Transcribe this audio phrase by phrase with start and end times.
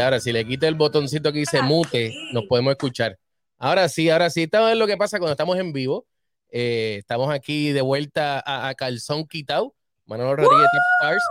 [0.00, 3.18] ahora, si le quita el botoncito que dice mute, nos podemos escuchar.
[3.58, 4.44] Ahora sí, ahora sí.
[4.44, 6.06] Esta es lo que pasa cuando estamos en vivo.
[6.50, 9.74] Eh, estamos aquí de vuelta a, Calzón Quitao,
[10.06, 10.68] Manolo Rodríguez
[11.00, 11.22] Stars,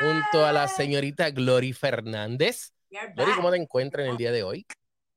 [0.00, 2.72] junto a la señorita Glory Fernández.
[3.14, 4.66] Glory, ¿cómo te encuentras en el día de hoy?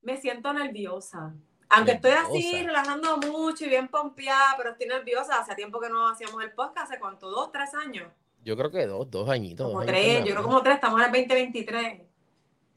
[0.01, 1.33] Me siento nerviosa.
[1.69, 5.39] Aunque estoy así, relajando mucho y bien pompeada, pero estoy nerviosa.
[5.39, 7.29] Hace tiempo que no hacíamos el podcast, ¿hace cuánto?
[7.29, 8.11] ¿Dos, tres años?
[8.43, 9.67] Yo creo que dos, dos añitos.
[9.67, 12.08] Como tres, yo creo como tres, estamos en el 2023.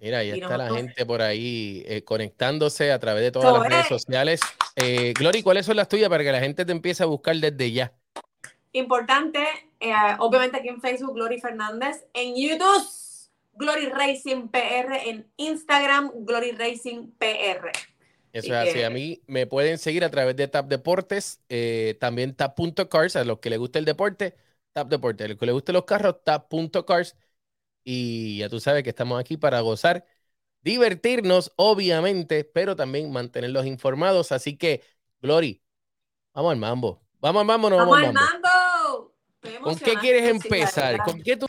[0.02, 3.86] Mira, ahí está la gente por ahí eh, conectándose a través de todas las redes
[3.86, 4.40] sociales.
[4.74, 7.70] Eh, Glory, ¿cuáles son las tuyas para que la gente te empiece a buscar desde
[7.70, 7.92] ya?
[8.72, 9.46] Importante,
[9.78, 12.04] eh, obviamente aquí en Facebook, Glory Fernández.
[12.14, 12.84] En YouTube,
[13.52, 15.08] Glory Racing PR.
[15.08, 17.70] En Instagram, Glory Racing PR.
[18.32, 18.82] Eso es así.
[18.82, 21.40] A mí me pueden seguir a través de Tap Deportes,
[22.00, 24.34] también Tap.cars, a los que les guste el deporte,
[24.72, 25.26] Tap Deportes.
[25.26, 27.14] A los que les gusten los carros, Tap.cars.
[27.84, 30.06] Y ya tú sabes que estamos aquí para gozar,
[30.62, 34.32] divertirnos, obviamente, pero también mantenerlos informados.
[34.32, 34.82] Así que,
[35.20, 35.62] Glory,
[36.32, 37.02] vamos al mambo.
[37.20, 39.14] Vamos al mambo, no vamos, al mambo.
[39.62, 41.02] ¿Con qué quieres empezar?
[41.04, 41.46] ¿Con qué tú...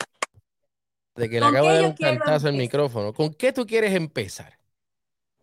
[1.14, 3.12] De que le acabo de dar un cantazo al micrófono.
[3.12, 4.58] ¿Con qué tú quieres empezar?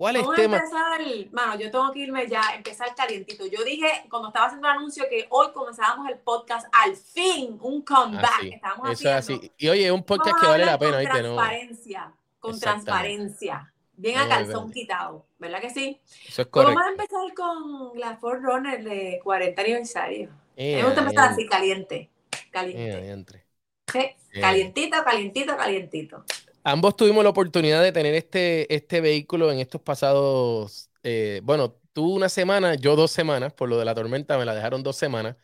[0.02, 0.58] ¿Cuál es el tema?
[0.58, 1.00] empezar,
[1.32, 3.46] mano, yo tengo que irme ya, empezar calientito.
[3.46, 7.84] Yo dije cuando estaba haciendo el anuncio que hoy comenzábamos el podcast, al fin, un
[7.84, 8.46] comeback.
[8.52, 9.52] Estamos Eso así.
[9.60, 13.72] Y oye, un podcast que vale la pena, Con transparencia, con transparencia.
[13.96, 16.02] Bien a calzón quitado, ¿verdad que sí?
[16.28, 16.80] Eso es correcto.
[16.80, 20.32] Vamos a empezar con la Ford Runner de 40 aniversario.
[20.58, 22.10] me gusta empezar así, caliente.
[22.50, 23.46] Caliente.
[23.86, 26.26] sí, calientito, calientito, calientito.
[26.64, 32.16] Ambos tuvimos la oportunidad de tener este, este vehículo en estos pasados, eh, bueno, tú
[32.16, 35.36] una semana, yo dos semanas, por lo de la tormenta me la dejaron dos semanas.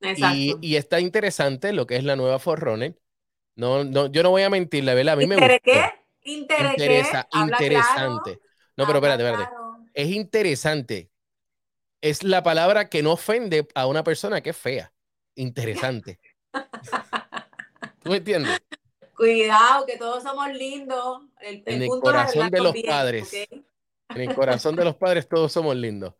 [0.00, 2.98] Y, y, está interesante lo que es la nueva Forerunner.
[3.54, 5.58] No, no, yo no voy a mentir, la verdad, a mí me gusta.
[5.60, 5.82] ¿Qué?
[6.26, 8.40] Interesa, interesante.
[8.76, 9.50] no, pero espérate, espérate.
[9.94, 11.10] Es interesante.
[12.02, 14.92] Es la palabra que no ofende a una persona que es fea.
[15.34, 16.20] Interesante.
[18.02, 18.60] ¿Tú me entiendes?
[19.16, 21.22] Cuidado, que todos somos lindos.
[21.40, 23.32] en el corazón de los padres.
[24.10, 26.14] En el corazón de los padres todos somos lindos.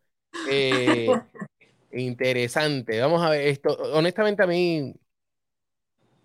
[0.51, 1.09] Eh,
[1.93, 2.99] interesante.
[3.01, 3.71] Vamos a ver esto.
[3.93, 4.95] Honestamente a mí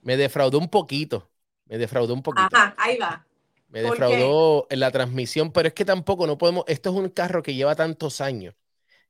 [0.02, 1.30] me defraudó un poquito.
[1.66, 2.56] Me defraudó un poquito.
[2.56, 3.26] Ajá, ahí va.
[3.68, 6.64] Me defraudó en la transmisión, pero es que tampoco no podemos.
[6.68, 8.56] Esto es un carro que lleva tantos años.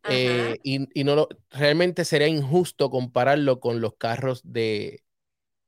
[0.09, 5.03] Eh, y, no lo, realmente sería injusto compararlo con los carros de,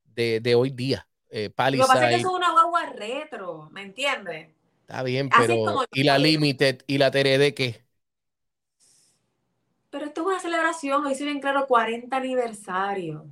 [0.06, 1.06] de, de hoy día
[1.36, 4.50] eh, Lo que pasa es que es una guagua retro, ¿me entiendes?
[4.82, 7.84] Está bien, pero ¿y la Limited y la TRD qué?
[9.90, 13.26] Pero esto es una celebración, hoy se ven claro 40 aniversario.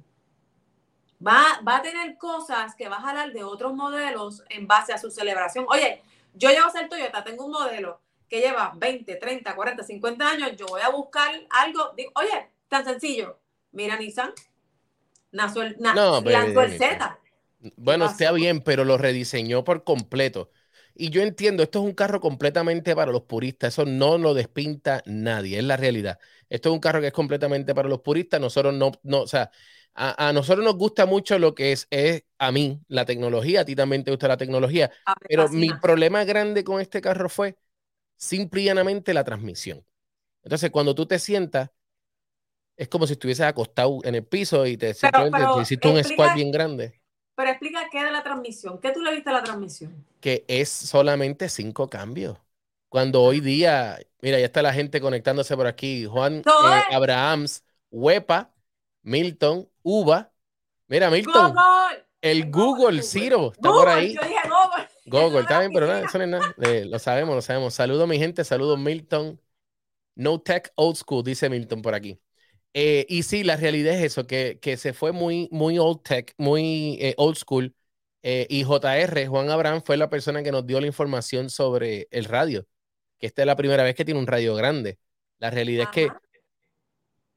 [1.25, 4.99] Va, va a tener cosas que vas a hablar de otros modelos en base a
[4.99, 5.67] su celebración.
[5.69, 6.03] Oye,
[6.35, 10.57] yo llevo a ser Toyota, tengo un modelo que lleva 20, 30, 40, 50 años,
[10.57, 13.39] yo voy a buscar algo, oye, tan sencillo,
[13.71, 14.33] mira Nissan,
[15.31, 17.19] nació el, lanzó el Z,
[17.77, 20.51] bueno, está bien, pero lo rediseñó por completo.
[20.95, 25.03] Y yo entiendo, esto es un carro completamente para los puristas, eso no lo despinta
[25.07, 26.19] nadie, es la realidad.
[26.51, 29.51] Esto es un carro que es completamente para los puristas, nosotros no, no o sea,
[29.95, 33.75] a, nosotros nos gusta mucho lo que es, es a mí la tecnología, a ti
[33.75, 34.91] también te gusta la tecnología,
[35.29, 37.57] pero mi problema grande con este carro fue
[38.17, 39.85] simplemente la transmisión.
[40.43, 41.71] Entonces, cuando tú te sientas,
[42.77, 47.02] es como si estuvieses acostado en el piso y te, hiciste un squat bien grande.
[47.35, 48.79] Pero explica qué de la transmisión.
[48.79, 50.05] ¿Qué tú le viste a la transmisión?
[50.21, 52.39] Que es solamente cinco cambios.
[52.89, 56.05] Cuando hoy día, mira, ya está la gente conectándose por aquí.
[56.05, 58.53] Juan eh, Abrahams, Huepa,
[59.03, 60.31] Milton, Uva.
[60.89, 61.55] Mira, Milton.
[62.21, 64.15] El Google, Ciro está por ahí.
[64.15, 64.89] Yo dije Google.
[65.07, 66.55] Google, está bien, pero nada, eso no es nada.
[66.85, 67.75] lo sabemos, lo sabemos.
[67.75, 68.45] Saludos, mi gente.
[68.45, 69.41] Saludos, Milton.
[70.15, 72.21] No Tech Old School, dice Milton por aquí.
[72.75, 76.35] Eh, y sí, la realidad es eso, que, que, se fue muy, muy old tech,
[76.39, 77.75] muy eh, old school.
[78.23, 82.25] Eh, y JR, Juan Abraham, fue la persona que nos dio la información sobre el
[82.25, 82.67] radio,
[83.19, 84.99] que esta es la primera vez que tiene un radio grande.
[85.39, 86.09] La realidad es que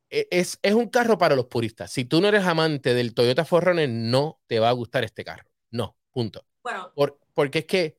[0.09, 1.91] e, es, es, un carro para los puristas.
[1.91, 5.49] Si tú no eres amante del Toyota Forerunner, no te va a gustar este carro.
[5.71, 6.45] No, punto.
[6.63, 6.93] Bueno.
[7.33, 7.97] porque es que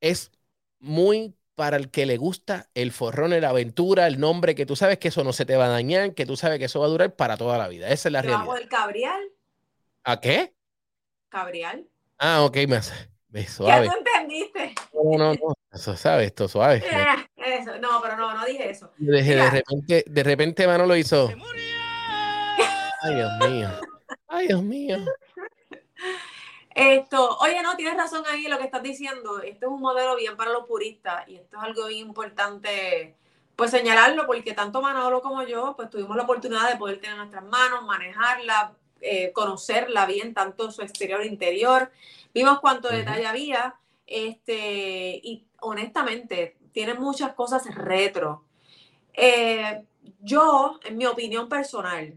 [0.00, 0.32] es
[0.78, 4.96] muy para el que le gusta el forrón, la aventura, el nombre, que tú sabes
[4.96, 6.88] que eso no se te va a dañar, que tú sabes que eso va a
[6.88, 7.90] durar para toda la vida.
[7.90, 8.56] Esa es la realidad.
[8.58, 9.20] el cabrial?
[10.02, 10.54] ¿A qué?
[11.28, 11.86] Cabrial.
[12.16, 12.80] Ah, ok, me,
[13.28, 13.88] me suave.
[13.88, 14.74] Ya tú entendiste.
[14.94, 16.78] No, no, no, eso sabes, esto suave.
[16.78, 17.28] Eh,
[17.60, 17.78] eso.
[17.78, 18.90] No, pero no, no dije eso.
[18.96, 21.30] De, de repente, de repente lo hizo.
[23.02, 23.68] Ay, Dios mío.
[24.28, 24.96] Ay, Dios mío.
[26.74, 29.40] Esto, oye, no, tienes razón ahí en lo que estás diciendo.
[29.40, 33.16] Este es un modelo bien para los puristas y esto es algo bien importante
[33.56, 37.44] pues señalarlo porque tanto Manolo como yo pues tuvimos la oportunidad de poder tener nuestras
[37.44, 38.72] manos, manejarla,
[39.02, 41.90] eh, conocerla bien, tanto su exterior e interior.
[42.32, 43.74] Vimos cuánto detalle había
[44.06, 48.44] este, y honestamente tiene muchas cosas retro.
[49.12, 49.82] Eh,
[50.20, 52.14] yo, en mi opinión personal,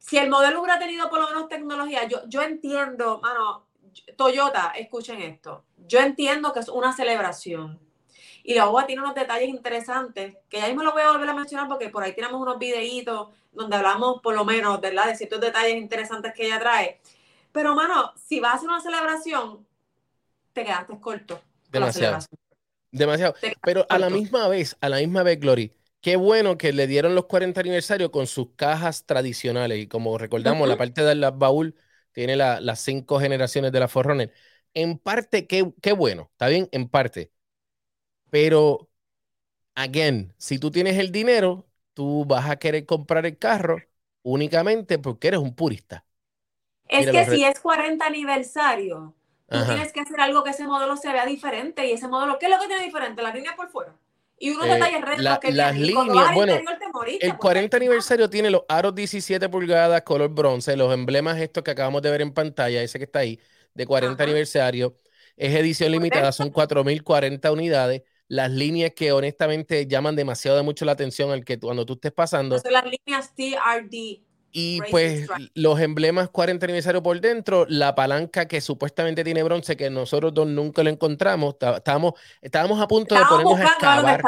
[0.00, 3.66] si el modelo hubiera tenido por lo menos tecnología, yo, yo entiendo, mano,
[4.16, 7.78] Toyota, escuchen esto, yo entiendo que es una celebración
[8.42, 11.34] y la UBA tiene unos detalles interesantes, que ya mismo lo voy a volver a
[11.34, 15.06] mencionar porque por ahí tenemos unos videitos donde hablamos por lo menos, ¿verdad?
[15.06, 17.00] De ciertos detalles interesantes que ella trae.
[17.52, 19.66] Pero, mano, si vas a hacer una celebración,
[20.52, 21.40] te quedaste corto.
[21.70, 22.18] Demasiado.
[22.90, 23.34] Demasiado.
[23.62, 27.14] Pero a la misma vez, a la misma vez, Glory, qué bueno que le dieron
[27.14, 29.78] los 40 aniversarios con sus cajas tradicionales.
[29.78, 31.74] Y como recordamos, la parte del baúl
[32.12, 34.32] tiene las cinco generaciones de la Forrunner.
[34.74, 37.32] En parte, qué, qué bueno, está bien, en parte.
[38.30, 38.88] Pero,
[39.76, 43.78] again, si tú tienes el dinero, tú vas a querer comprar el carro
[44.22, 46.06] únicamente porque eres un purista.
[46.88, 49.14] Es que si es 40 aniversario,
[49.50, 51.86] tú tienes que hacer algo que ese modelo se vea diferente.
[51.86, 53.22] Y ese modelo, ¿qué es lo que tiene diferente?
[53.22, 53.94] La línea por fuera.
[54.42, 56.58] Y unos eh, detalles retos que Las líneas, bueno,
[57.20, 62.00] el 40 aniversario tiene los aros 17 pulgadas, color bronce, los emblemas estos que acabamos
[62.00, 63.38] de ver en pantalla, ese que está ahí,
[63.74, 64.96] de 40 aniversario.
[65.36, 70.92] Es edición limitada, son 4.040 unidades las líneas que honestamente llaman demasiado de mucho la
[70.92, 72.58] atención al que cuando tú estés pasando.
[72.58, 74.22] Son las líneas TRD.
[74.52, 79.90] Y pues los emblemas 40 aniversario por dentro, la palanca que supuestamente tiene bronce, que
[79.90, 84.22] nosotros dos nunca lo encontramos, estábamos, estábamos a punto de ponernos a excavar.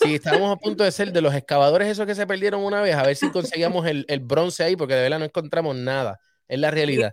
[0.00, 2.94] Sí, estábamos a punto de ser de los excavadores esos que se perdieron una vez,
[2.94, 6.58] a ver si conseguíamos el, el bronce ahí, porque de verdad no encontramos nada, es
[6.58, 7.12] la realidad.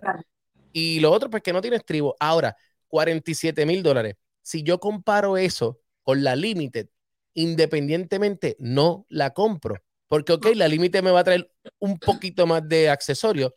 [0.72, 2.16] Y lo otro, pues que no tiene estribo.
[2.20, 2.56] Ahora,
[2.88, 4.16] 47 mil dólares.
[4.42, 6.88] Si yo comparo eso con la Limited,
[7.34, 9.76] independientemente no la compro.
[10.12, 13.54] Porque, ok, la Limited me va a traer un poquito más de accesorios,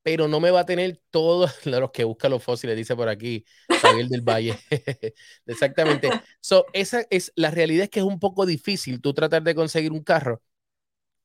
[0.00, 3.44] pero no me va a tener todos los que buscan los fósiles, dice por aquí
[3.68, 4.56] Javier del Valle.
[5.46, 6.08] Exactamente.
[6.40, 9.90] So, esa es, la realidad es que es un poco difícil tú tratar de conseguir
[9.90, 10.40] un carro,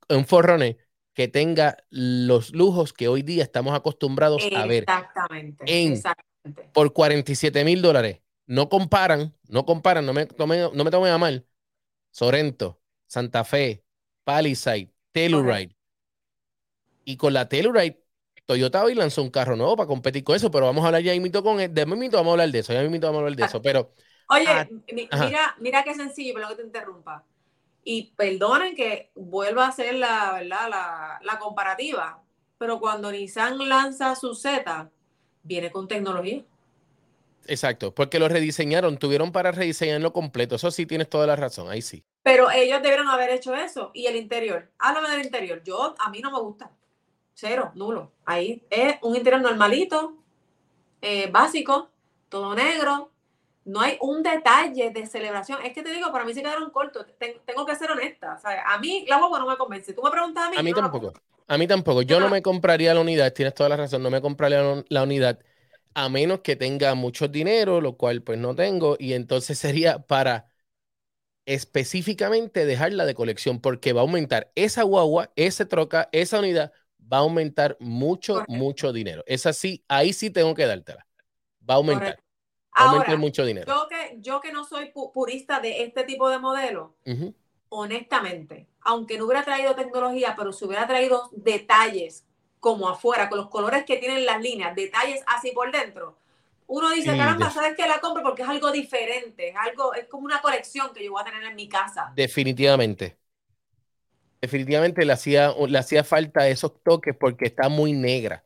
[0.09, 0.79] un Forrone,
[1.13, 4.85] que tenga los lujos que hoy día estamos acostumbrados a ver.
[4.89, 5.65] Exactamente.
[5.67, 6.71] exactamente.
[6.73, 11.19] Por 47 mil dólares no comparan, no comparan, no me tomen, no me tomen a
[11.19, 11.45] mal.
[12.09, 13.82] Sorento, Santa Fe,
[14.23, 15.75] Palisade, Telluride.
[17.05, 18.03] Y con la Telluride,
[18.45, 21.19] Toyota hoy lanzó un carro nuevo para competir con eso, pero vamos a hablar ya
[21.19, 23.45] mito con de mito vamos a hablar de eso, ya mito vamos a hablar de
[23.45, 23.93] eso, pero
[24.29, 24.67] Oye, ah,
[25.27, 27.25] mira, mira qué sencillo, pero que te interrumpa.
[27.83, 30.69] Y perdonen que vuelva a hacer la, ¿verdad?
[30.69, 32.23] La, la comparativa,
[32.57, 34.91] pero cuando Nissan lanza su Z,
[35.43, 36.43] viene con tecnología.
[37.45, 40.55] Exacto, porque lo rediseñaron, tuvieron para rediseñarlo completo.
[40.55, 42.05] Eso sí tienes toda la razón, ahí sí.
[42.23, 43.91] Pero ellos debieron haber hecho eso.
[43.93, 45.61] Y el interior, háblame del interior.
[45.63, 46.71] Yo, a mí no me gusta.
[47.33, 48.11] Cero, nulo.
[48.25, 50.15] Ahí es un interior normalito,
[51.01, 51.89] eh, básico,
[52.29, 53.11] todo negro.
[53.65, 55.59] No hay un detalle de celebración.
[55.63, 57.05] Es que te digo, para mí se quedaron cortos.
[57.45, 58.39] tengo que ser honesta.
[58.65, 59.93] a mí la guagua no me convence.
[59.93, 60.57] Tú me preguntas a mí.
[60.57, 61.13] A mí tampoco.
[61.47, 62.01] A mí tampoco.
[62.01, 63.33] Yo no me compraría la unidad.
[63.33, 64.01] Tienes toda la razón.
[64.01, 65.39] No me compraría la unidad
[65.93, 70.47] a menos que tenga mucho dinero, lo cual pues no tengo, y entonces sería para
[71.45, 76.71] específicamente dejarla de colección, porque va a aumentar esa guagua, esa troca, esa unidad,
[77.11, 79.23] va a aumentar mucho, mucho dinero.
[79.27, 81.05] Es así, ahí sí tengo que dártela.
[81.67, 82.19] Va a aumentar.
[82.75, 83.71] Va a aumentar mucho dinero.
[83.71, 86.95] Yo que, yo que no soy purista de este tipo de modelo,
[87.69, 92.25] honestamente, aunque no hubiera traído tecnología, pero si hubiera traído detalles
[92.59, 96.17] como afuera, con los colores que tienen las líneas, detalles así por dentro,
[96.67, 98.23] uno dice, caramba, ¿sabes qué la compro?
[98.23, 101.43] Porque es algo diferente, es algo, es como una colección que yo voy a tener
[101.43, 102.11] en mi casa.
[102.15, 103.17] Definitivamente.
[104.41, 108.43] Definitivamente le hacía, le hacía falta esos toques porque está muy negra.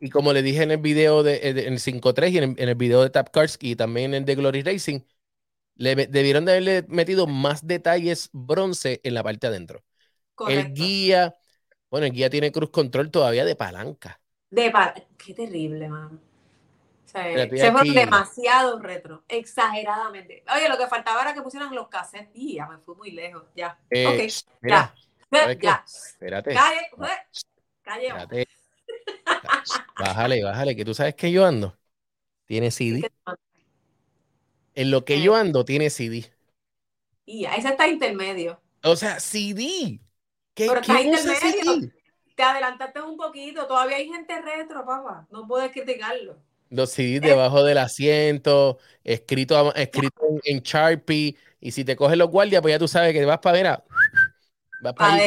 [0.00, 3.02] Y como le dije en el video de, en el 5.3 y en el, video
[3.02, 5.00] de Tap Cars y también en The Glory Racing,
[5.76, 9.84] le debieron de haberle metido más detalles bronce en la parte adentro.
[10.48, 11.36] El guía,
[11.90, 14.20] bueno, el guía tiene cruz control todavía de palanca.
[14.50, 15.06] De palanca.
[15.18, 16.29] Qué terrible, mano.
[17.10, 20.44] Se fue demasiado retro, exageradamente.
[20.54, 23.44] Oye, lo que faltaba era que pusieran los cassettes y ya me fui muy lejos.
[23.56, 23.78] Ya.
[23.90, 24.94] Eh, ok, ya.
[25.60, 25.84] Ya.
[25.84, 26.54] Espérate.
[26.54, 26.90] Calle,
[27.82, 28.06] calle.
[28.06, 28.48] Espérate.
[29.98, 31.76] bájale, bájale, que tú sabes que yo ando.
[32.46, 33.10] Tiene CD.
[34.74, 35.22] En lo que eh.
[35.22, 36.32] yo ando, tiene CD.
[37.26, 38.60] Y ese está intermedio.
[38.82, 40.00] O sea, CD.
[40.54, 41.92] ¿Qué, Pero está intermedio.
[42.34, 43.66] te adelantaste un poquito.
[43.66, 45.26] Todavía hay gente retro, papá.
[45.30, 46.36] No puedes criticarlo.
[46.70, 51.36] Los CDs debajo del asiento, escrito, escrito en, Sharpie.
[51.60, 53.84] Y si te coges los guardias, pues ya tú sabes que vas para ver a,
[54.80, 55.18] vas para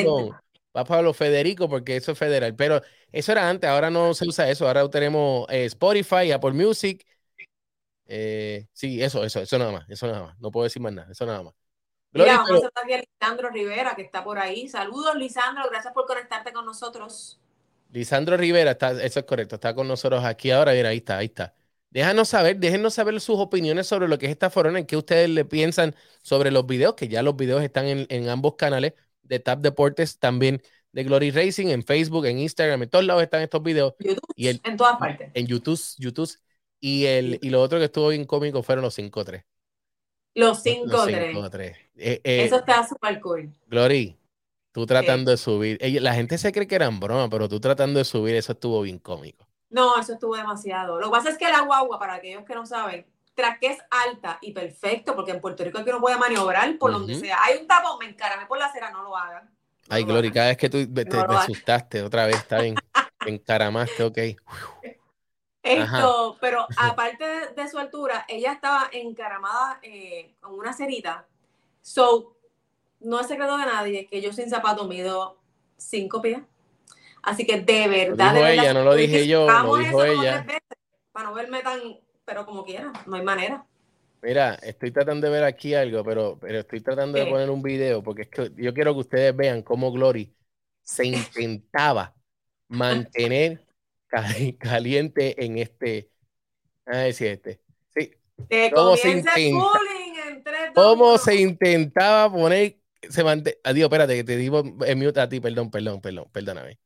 [0.74, 2.56] vas para los Federico, porque eso es federal.
[2.56, 2.82] Pero
[3.12, 4.68] eso era antes, ahora no se usa eso.
[4.68, 7.06] Ahora tenemos eh, Spotify, Apple Music.
[8.06, 10.40] Eh, sí, eso, eso, eso nada más, eso nada más.
[10.40, 11.54] No puedo decir más nada, eso nada más.
[12.12, 14.68] Mira, vamos a a Lisandro Rivera, que está por ahí.
[14.68, 17.40] Saludos, Lisandro, gracias por conectarte con nosotros.
[17.94, 20.74] Lisandro Rivera, está, eso es correcto, está con nosotros aquí ahora.
[20.74, 21.54] Mira, ahí está, ahí está.
[21.92, 25.30] Déjanos saber, déjenos saber sus opiniones sobre lo que es esta forona, en qué ustedes
[25.30, 29.60] le piensan sobre los videos, que ya los videos están en, ambos canales de Tap
[29.60, 30.60] Deportes, también
[30.92, 33.94] de Glory Racing, en Facebook, en Instagram, en todos lados están estos videos.
[34.36, 35.30] y en todas partes.
[35.36, 36.32] En YouTube, YouTube.
[36.80, 39.46] Y, el, y lo otro que estuvo bien cómico fueron los 5-3.
[40.34, 41.76] Los 5-3.
[41.96, 43.54] Eh, eh, Eso está súper cool.
[43.68, 44.18] Glory,
[44.74, 45.80] tú tratando de subir.
[46.02, 49.00] la gente se cree que eran broma, pero tú tratando de subir, eso estuvo bien
[49.00, 49.48] cómico.
[49.70, 51.00] No, eso estuvo demasiado.
[51.00, 53.80] Lo que pasa es que la guagua, para aquellos que no saben, tras que es
[53.90, 57.38] alta y perfecto, porque en Puerto Rico aquí no puede maniobrar por donde sea.
[57.44, 59.50] Hay un tapón, me encarame por la acera, no lo hagan.
[59.90, 62.76] Ay, Glory, cada vez que tú te, asustaste otra vez, está bien.
[63.20, 64.18] te encaramaste, ok.
[65.64, 71.26] Esto, pero aparte de, su altura, ella estaba encaramada eh, con una cerita.
[71.82, 72.36] So,
[73.04, 75.38] no es secreto de nadie que yo sin zapato mido
[75.78, 76.42] cinco pies.
[77.22, 78.34] Así que de verdad.
[78.34, 80.46] Lo dijo ella, no lo dije yo, lo dijo ella.
[81.12, 81.80] para no verme tan,
[82.26, 83.66] pero como quiera, no hay manera.
[84.22, 88.02] Mira, estoy tratando de ver aquí algo, pero, pero estoy tratando de poner un video
[88.02, 90.34] porque es que yo quiero que ustedes vean cómo Glory
[90.82, 92.14] se intentaba
[92.70, 93.66] mantener
[94.58, 96.10] caliente en este.
[96.86, 97.62] A decir este.
[97.94, 98.12] Sí.
[98.74, 102.78] ¿Cómo se, intenta, ¿Cómo se intentaba poner?
[103.10, 103.60] Se mante...
[103.64, 106.80] Adiós, espérate, que te digo en mute a ti, perdón, perdón, perdón, perdóname.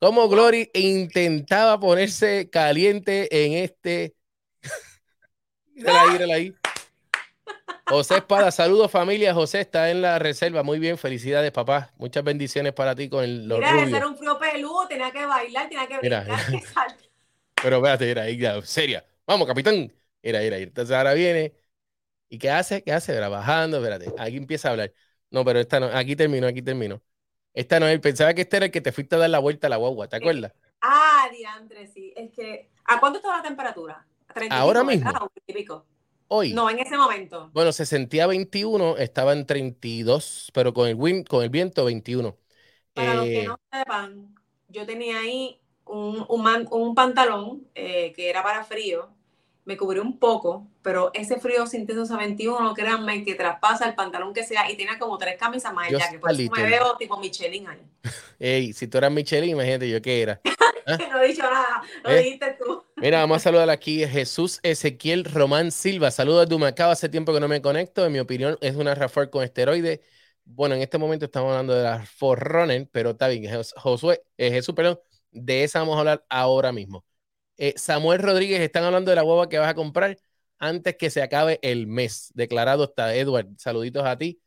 [0.00, 4.14] ¿Cómo Glory intentaba ponerse caliente en este.
[5.86, 6.54] ahí, ahí.
[7.86, 9.34] José Espada, saludos familia.
[9.34, 10.62] José está en la reserva.
[10.62, 11.92] Muy bien, felicidades, papá.
[11.98, 15.26] Muchas bendiciones para ti con el, los Mira, ese era un frío peludo, tenía que
[15.26, 16.26] bailar, tenía que brincar,
[17.62, 19.04] Pero espérate, mira, ahí ya, seria.
[19.26, 19.92] Vamos, capitán.
[20.22, 21.52] Mira, mira, entonces ahora viene.
[22.30, 22.82] ¿Y qué hace?
[22.82, 23.18] ¿Qué hace?
[23.18, 24.14] Bajando, espérate.
[24.18, 24.92] Aquí empieza a hablar.
[25.30, 25.86] No, pero esta no.
[25.86, 27.00] Aquí terminó, aquí terminó.
[27.54, 27.98] Esta no es.
[28.00, 30.08] Pensaba que este era el que te fuiste a dar la vuelta a la guagua,
[30.08, 30.52] ¿te acuerdas?
[30.80, 32.12] Ah, diantre, sí.
[32.16, 32.70] Es que.
[32.84, 34.06] ¿A cuánto estaba la temperatura?
[34.50, 35.10] Ahora mismo.
[36.28, 36.52] Hoy.
[36.52, 37.50] No, en ese momento.
[37.52, 42.36] Bueno, se sentía 21, estaba en 32, pero con el, wind, con el viento 21.
[42.94, 44.34] Para los que eh, no sepan,
[44.68, 49.10] yo tenía ahí un, un, pantalón eh, que era para frío,
[49.64, 54.32] me cubrió un poco, pero ese frío intensos a 21, créanme que traspasa el pantalón
[54.32, 57.18] que sea y tiene como tres camisas más allá, que por eso me veo tipo
[57.18, 57.80] Michelin ahí.
[58.38, 60.40] Ey, si tú eras Michelin, imagínate yo qué era.
[61.12, 62.22] no he dicho nada, lo ¿Eh?
[62.22, 62.82] dijiste tú.
[62.96, 66.10] Mira, vamos a saludar aquí a Jesús Ezequiel Román Silva.
[66.10, 68.04] Saludos de Humacao, hace tiempo que no me conecto.
[68.04, 70.02] En mi opinión, es una Rafael con esteroide.
[70.44, 73.50] Bueno, en este momento estamos hablando de la Forerunner, pero está bien.
[73.76, 74.98] Josué, eh, Jesús, perdón,
[75.30, 77.04] de esa vamos a hablar ahora mismo.
[77.62, 80.16] Eh, Samuel Rodríguez, están hablando de la hueva que vas a comprar
[80.58, 82.30] antes que se acabe el mes.
[82.34, 83.48] Declarado está Edward.
[83.58, 84.40] Saluditos a ti.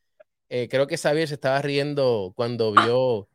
[0.48, 3.28] creo que Xavier se estaba riendo cuando vio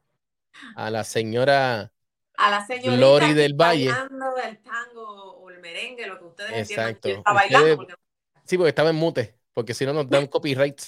[0.75, 1.91] a la señora
[2.39, 3.87] a la señorita Lori del Valle.
[3.87, 7.09] del tango o el merengue, lo que ustedes Exacto.
[7.09, 7.87] entiendan bailando.
[8.45, 10.81] Sí, porque estaba en mute, porque si no nos dan copyright.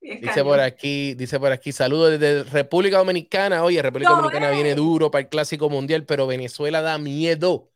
[0.00, 3.62] Dice por aquí, dice por aquí, saludos desde República Dominicana.
[3.62, 7.71] Oye, República Dominicana viene duro para el Clásico Mundial, pero Venezuela da miedo.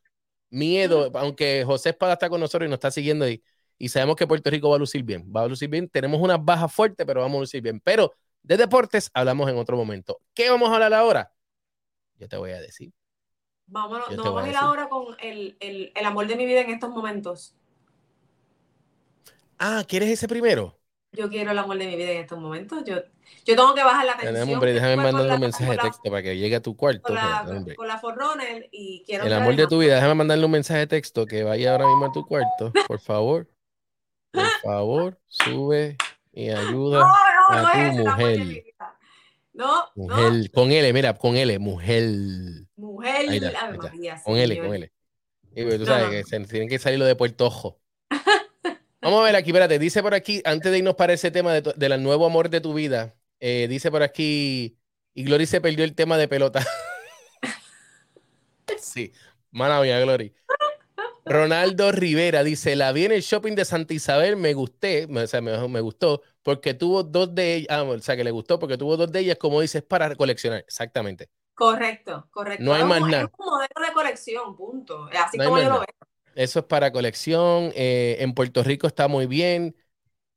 [0.57, 3.43] Miedo, aunque José Espada está con nosotros y nos está siguiendo ahí.
[3.77, 5.31] Y sabemos que Puerto Rico va a lucir bien.
[5.31, 5.87] Va a lucir bien.
[5.87, 7.79] Tenemos unas bajas fuertes, pero vamos a lucir bien.
[7.81, 10.19] Pero de deportes hablamos en otro momento.
[10.33, 11.31] ¿Qué vamos a hablar ahora?
[12.19, 12.91] Yo te voy a decir.
[13.67, 16.71] Vámonos, nos vamos a ir ahora con el, el, el, amor de mi vida en
[16.71, 17.55] estos momentos.
[19.59, 20.79] Ah, ¿quieres ese primero?
[21.17, 22.85] Yo quiero el amor de mi vida en estos momentos.
[22.85, 24.49] Yo, yo tengo que bajar la tensión.
[24.51, 27.03] Hombre, déjame mandarle un mensaje de texto para que llegue a tu cuarto.
[27.03, 29.25] Con la, con la Forrunner y quiero...
[29.25, 32.07] El amor de tu vida, déjame mandarle un mensaje de texto que vaya ahora mismo
[32.07, 33.49] a tu cuarto, por favor.
[34.31, 35.97] Por favor, sube
[36.33, 37.11] y ayuda
[37.49, 38.65] a tu mujer.
[39.55, 42.05] No, mujer, con L, mira, con L, mujer.
[42.77, 43.27] Mujer,
[44.23, 44.93] con L, con L.
[45.55, 47.81] Y pues, tú sabes que se, tienen que salir lo de Puerto Ojo.
[49.07, 51.73] Vamos a ver aquí, espérate, dice por aquí, antes de irnos para ese tema de
[51.77, 54.81] del nuevo amor de tu vida, eh, dice por aquí,
[55.15, 56.67] y Glory se perdió el tema de pelota.
[58.81, 59.13] sí,
[59.53, 60.35] mala mía, Glory.
[61.25, 65.41] Ronaldo Rivera dice, la vi en el shopping de Santa Isabel, me gusté, o sea,
[65.41, 68.77] me, me gustó, porque tuvo dos de ellas, ah, o sea, que le gustó porque
[68.77, 71.31] tuvo dos de ellas, como dices, para coleccionar, exactamente.
[71.55, 72.65] Correcto, correcto.
[72.65, 73.23] No hay más nada.
[73.23, 75.09] Es un modelo de colección, punto.
[75.17, 76.06] Así como yo lo veo.
[76.37, 77.73] Eso es para colección.
[77.75, 79.75] Eh, en Puerto Rico está muy bien.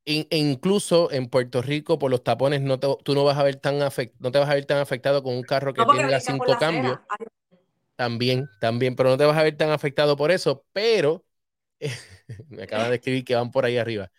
[0.05, 3.77] e incluso en Puerto Rico, por los tapones, no tú no vas a ver tan
[3.77, 6.97] no te vas a ver tan afectado con un carro que tenga cinco cambios.
[7.95, 10.65] También, también, pero no te vas a ver tan afectado por eso.
[10.71, 11.25] Pero
[12.49, 14.09] me acaba de escribir que van por ahí arriba.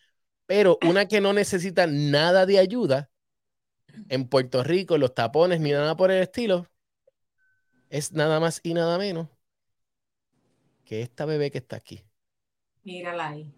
[0.47, 3.11] Pero una que no necesita nada de ayuda
[4.11, 6.67] en Puerto Rico, los tapones ni nada por el estilo,
[7.89, 9.29] es nada más y nada menos
[10.90, 12.02] que esta bebé que está aquí.
[12.82, 13.54] Mírala ahí.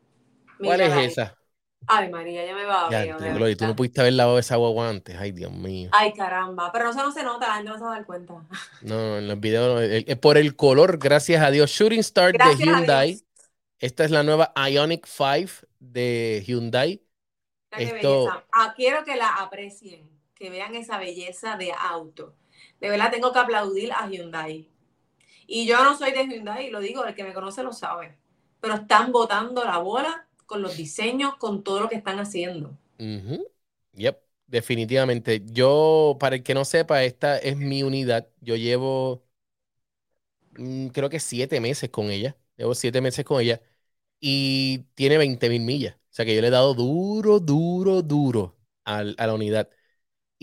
[0.58, 1.38] ¿Cuál es esa?
[1.86, 3.56] Ay, María, ya me va a ver.
[3.56, 5.16] tú no pudiste haber lavado esa agua antes.
[5.18, 5.88] Ay, Dios mío.
[5.94, 6.70] Ay, caramba.
[6.70, 8.34] Pero no se, no se nota, la gente no se va a dar cuenta.
[8.82, 9.80] No, en los videos,
[10.18, 11.70] por el color, gracias a Dios.
[11.70, 13.24] Shooting Star de Hyundai.
[13.78, 17.02] Esta es la nueva Ionic 5 de Hyundai.
[17.78, 18.28] Esto...
[18.52, 22.36] Ah, quiero que la aprecien, que vean esa belleza de auto.
[22.78, 24.72] De verdad tengo que aplaudir a Hyundai.
[25.46, 28.16] Y yo no soy de Hyundai, lo digo, el que me conoce lo sabe.
[28.61, 32.76] Pero están botando la bola con los diseños, con todo lo que están haciendo.
[33.94, 35.42] Yep, definitivamente.
[35.46, 38.28] Yo, para el que no sepa, esta es mi unidad.
[38.40, 39.25] Yo llevo,
[40.58, 42.37] mm, creo que siete meses con ella.
[42.56, 43.61] Llevo siete meses con ella
[44.20, 45.96] y tiene 20 mil millas.
[45.96, 49.70] O sea que yo le he dado duro, duro, duro a, la unidad.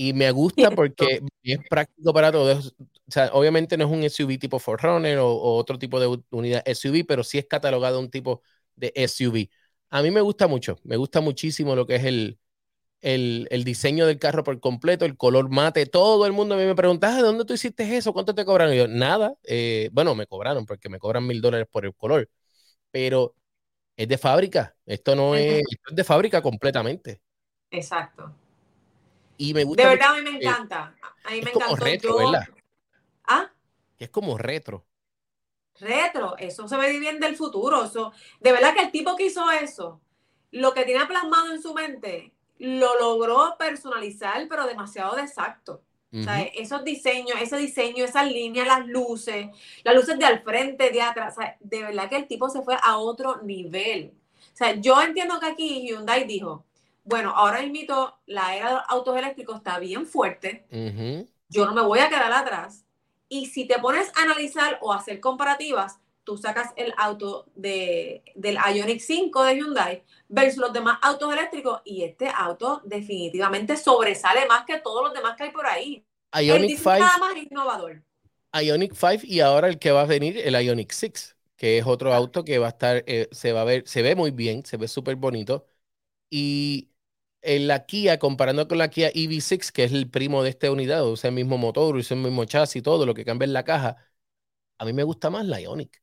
[0.01, 2.73] Y me gusta porque es práctico para todos.
[2.79, 6.63] O sea, obviamente no es un SUV tipo Forerunner o, o otro tipo de unidad
[6.65, 8.41] SUV, pero sí es catalogado un tipo
[8.77, 9.49] de SUV.
[9.89, 12.39] A mí me gusta mucho, me gusta muchísimo lo que es el,
[13.01, 15.85] el, diseño del carro por completo, el color mate.
[15.85, 18.13] Todo el mundo a mí me pregunta, ¿de dónde tú hiciste eso?
[18.13, 18.73] ¿Cuánto te cobraron?
[18.73, 19.35] Y yo, nada.
[19.43, 22.29] Eh, bueno, me cobraron porque me cobran mil dólares por el color.
[22.89, 23.35] Pero
[23.97, 24.77] es de fábrica.
[24.85, 27.21] Esto no es, es de fábrica completamente.
[27.69, 28.33] Exacto.
[29.41, 29.83] Y me gusta.
[29.83, 30.93] De verdad, a mí me encanta.
[31.23, 31.75] A mí me encanta.
[31.77, 32.49] retro, ¿verdad?
[33.23, 33.49] ¿Ah?
[33.97, 34.85] es como retro.
[35.79, 37.85] Retro, eso se ve bien del futuro.
[37.85, 40.01] Eso, de verdad que el tipo que hizo eso,
[40.51, 45.83] lo que tiene plasmado en su mente, lo logró personalizar, pero demasiado exacto.
[46.11, 49.47] O sea, esos diseños, ese diseño, esas líneas, las luces,
[49.83, 52.63] las luces de al frente, de atrás, o sea, de verdad que el tipo se
[52.63, 54.11] fue a otro nivel.
[54.35, 56.65] O sea, yo entiendo que aquí Hyundai dijo,
[57.09, 60.65] bueno, ahora mismo la era de los autos eléctricos está bien fuerte,
[61.49, 62.85] yo no me voy a quedar atrás.
[63.27, 68.57] Y si te pones a analizar o hacer comparativas, tú sacas el auto de, del
[68.57, 74.65] Ioniq 5 de Hyundai versus los demás autos eléctricos y este auto definitivamente sobresale más
[74.65, 76.05] que todos los demás que hay por ahí.
[76.39, 76.89] Ioniq 5.
[76.99, 78.03] Nada más innovador.
[78.53, 82.13] Ioniq 5 y ahora el que va a venir, el Ioniq 6, que es otro
[82.13, 84.77] auto que va a estar, eh, se va a ver, se ve muy bien, se
[84.77, 85.65] ve súper bonito.
[86.29, 86.89] Y
[87.41, 91.07] en la Kia, comparando con la Kia EV6, que es el primo de esta unidad,
[91.07, 93.97] usa el mismo motor, usa el mismo chasis, todo lo que cambia en la caja,
[94.77, 96.01] a mí me gusta más la Ioniq.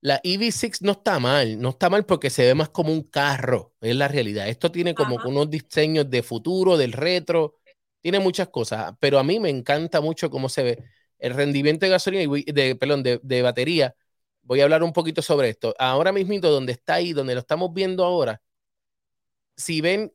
[0.00, 3.74] La EV6 no está mal, no está mal porque se ve más como un carro,
[3.80, 4.48] es la realidad.
[4.48, 7.56] Esto tiene como unos diseños de futuro, del retro,
[8.02, 10.84] tiene muchas cosas, pero a mí me encanta mucho cómo se ve
[11.18, 13.96] el rendimiento de gasolina y de, perdón, de, batería.
[14.42, 15.74] Voy a hablar un poquito sobre esto.
[15.78, 18.40] Ahora mismo, donde está ahí, donde lo estamos viendo ahora,
[19.56, 20.12] si ven,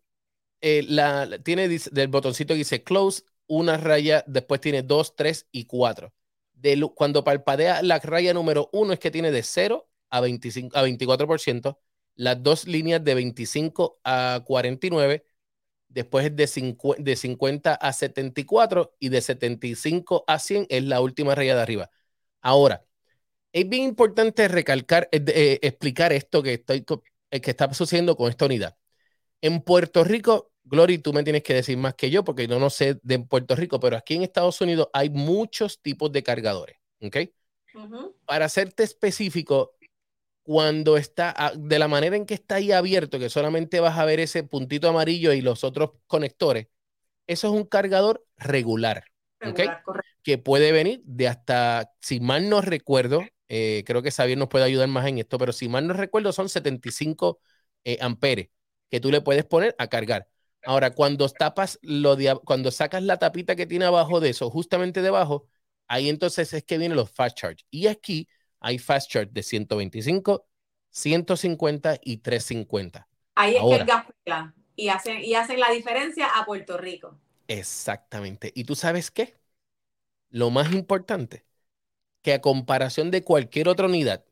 [0.62, 5.66] eh, la, tiene del botoncito que dice close, una raya, después tiene dos, tres y
[5.66, 6.14] cuatro
[6.96, 11.78] cuando parpadea la raya número uno es que tiene de 0 a, 25, a 24%,
[12.16, 15.26] las dos líneas de 25 a 49,
[15.90, 21.36] después es de, de 50 a 74 y de 75 a 100 es la última
[21.36, 21.92] raya de arriba.
[22.42, 22.86] Ahora,
[23.54, 26.86] es bien importante recalcar, eh, eh, explicar esto que, estoy,
[27.32, 28.78] eh, que está sucediendo con esta unidad.
[29.42, 32.70] En Puerto Rico Glory, tú me tienes que decir más que yo porque yo no
[32.70, 37.18] sé de Puerto Rico, pero aquí en Estados Unidos hay muchos tipos de cargadores, ¿ok?
[38.26, 39.76] Para serte específico,
[40.44, 44.22] cuando está, de la manera en que está ahí abierto, que solamente vas a ver
[44.22, 46.68] ese puntito amarillo y los otros conectores,
[47.28, 49.04] eso es un cargador regular,
[49.42, 49.84] regular
[50.24, 54.64] Que puede venir de hasta, si mal no recuerdo, eh, creo que Xavier nos puede
[54.64, 57.42] ayudar más en esto, pero si mal no recuerdo, son 75
[57.84, 58.50] eh, amperes
[58.90, 60.28] que tú le puedes poner a cargar.
[60.66, 65.48] Ahora, cuando tapas lo cuando sacas la tapita que tiene abajo de eso, justamente debajo,
[65.88, 67.66] ahí entonces es que vienen los fast charge.
[67.72, 68.28] Y aquí
[68.60, 70.48] hay fast charge de 125,
[70.90, 73.08] 150 y 350.
[73.36, 74.06] Ahí es que el gas
[74.76, 77.18] y hacen, y hacen la diferencia a Puerto Rico.
[77.48, 78.52] Exactamente.
[78.56, 79.38] ¿Y tú sabes qué?
[80.30, 81.46] Lo más importante,
[82.24, 84.26] que a comparación de cualquier otra unidad,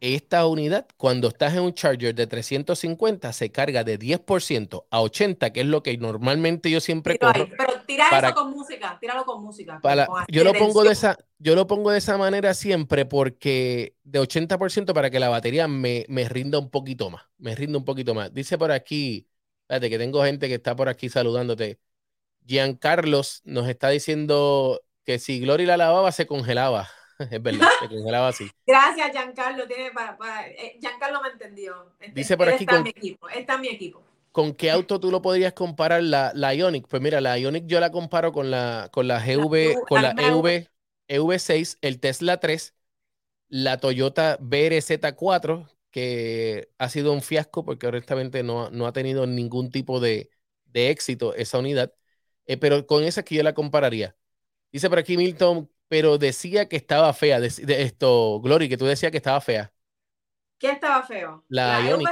[0.00, 5.52] esta unidad, cuando estás en un charger de 350, se carga de 10% a 80,
[5.52, 7.48] que es lo que normalmente yo siempre corro.
[7.56, 9.80] Pero tira eso con música, tíralo con música.
[10.28, 14.94] yo, lo pongo de esa, yo lo pongo de esa manera siempre porque de 80%
[14.94, 18.32] para que la batería me, me rinda un poquito más, me rinda un poquito más.
[18.32, 19.28] Dice por aquí,
[19.62, 21.78] espérate que tengo gente que está por aquí saludándote.
[22.46, 26.88] Giancarlos nos está diciendo que si Glory la lavaba se congelaba.
[27.30, 28.50] es verdad, se congelaba así.
[28.66, 29.66] Gracias, Giancarlo.
[29.66, 31.92] Tiene para, eh, Giancarlo me entendió.
[32.00, 32.64] Este, Dice por aquí.
[32.64, 34.02] Está con, mi equipo, está mi equipo.
[34.32, 36.86] ¿Con qué auto tú lo podrías comparar la, la Ionic?
[36.86, 40.68] Pues mira, la Ionic yo la comparo con la, con la GV, con la EV,
[41.08, 42.74] EV6, el Tesla 3,
[43.48, 49.70] la Toyota BRZ4, que ha sido un fiasco porque honestamente no, no ha tenido ningún
[49.70, 50.30] tipo de,
[50.66, 51.92] de éxito esa unidad.
[52.46, 54.16] Eh, pero con esa que yo la compararía.
[54.72, 57.40] Dice por aquí Milton pero decía que estaba fea.
[57.40, 57.48] De,
[57.82, 59.72] esto, Glory, que tú decías que estaba fea.
[60.56, 61.44] ¿Qué estaba feo?
[61.48, 62.08] La, Ionic.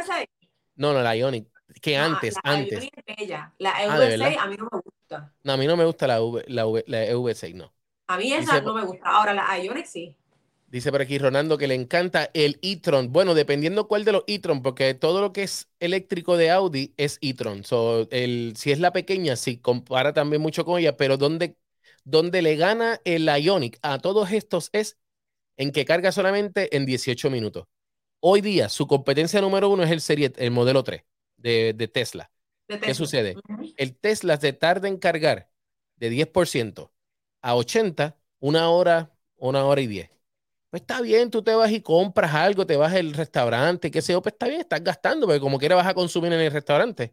[0.74, 1.46] No, no, la Ionic.
[1.80, 2.72] Que antes, la antes.
[2.72, 3.54] Ionic es bella.
[3.58, 5.32] La EV6 ah, a mí no me gusta.
[5.44, 7.72] No, a mí no me gusta la, v, la, v, la EV6, no.
[8.08, 9.08] A mí esa no me gusta.
[9.08, 10.16] Ahora, la Ionic sí.
[10.66, 13.12] Dice por aquí Ronaldo que le encanta el e-tron.
[13.12, 17.18] Bueno, dependiendo cuál de los e-tron, porque todo lo que es eléctrico de Audi es
[17.22, 17.62] e-tron.
[17.62, 21.56] So, el, si es la pequeña, sí, compara también mucho con ella, pero ¿dónde
[22.08, 24.98] donde le gana el Ionic a todos estos es
[25.58, 27.66] en que carga solamente en 18 minutos.
[28.20, 31.04] Hoy día, su competencia número uno es el, serie, el modelo 3
[31.36, 32.30] de, Tesla.
[32.66, 33.36] ¿Qué sucede?
[33.76, 35.50] El Tesla se tarda en cargar
[35.96, 36.90] de 10%
[37.42, 40.10] a 80, una hora, una hora y 10.
[40.70, 44.12] Pues está bien, tú te vas y compras algo, te vas al restaurante, qué sé
[44.12, 47.12] yo, pues está bien, estás gastando, porque como quiera vas a consumir en el restaurante.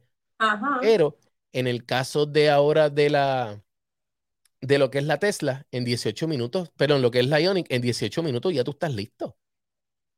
[0.81, 1.17] Pero
[1.51, 3.64] en el caso de ahora de la,
[4.65, 7.39] de lo que es la Tesla en 18 minutos, pero en lo que es la
[7.39, 9.37] Ionic en 18 minutos ya tú estás listo.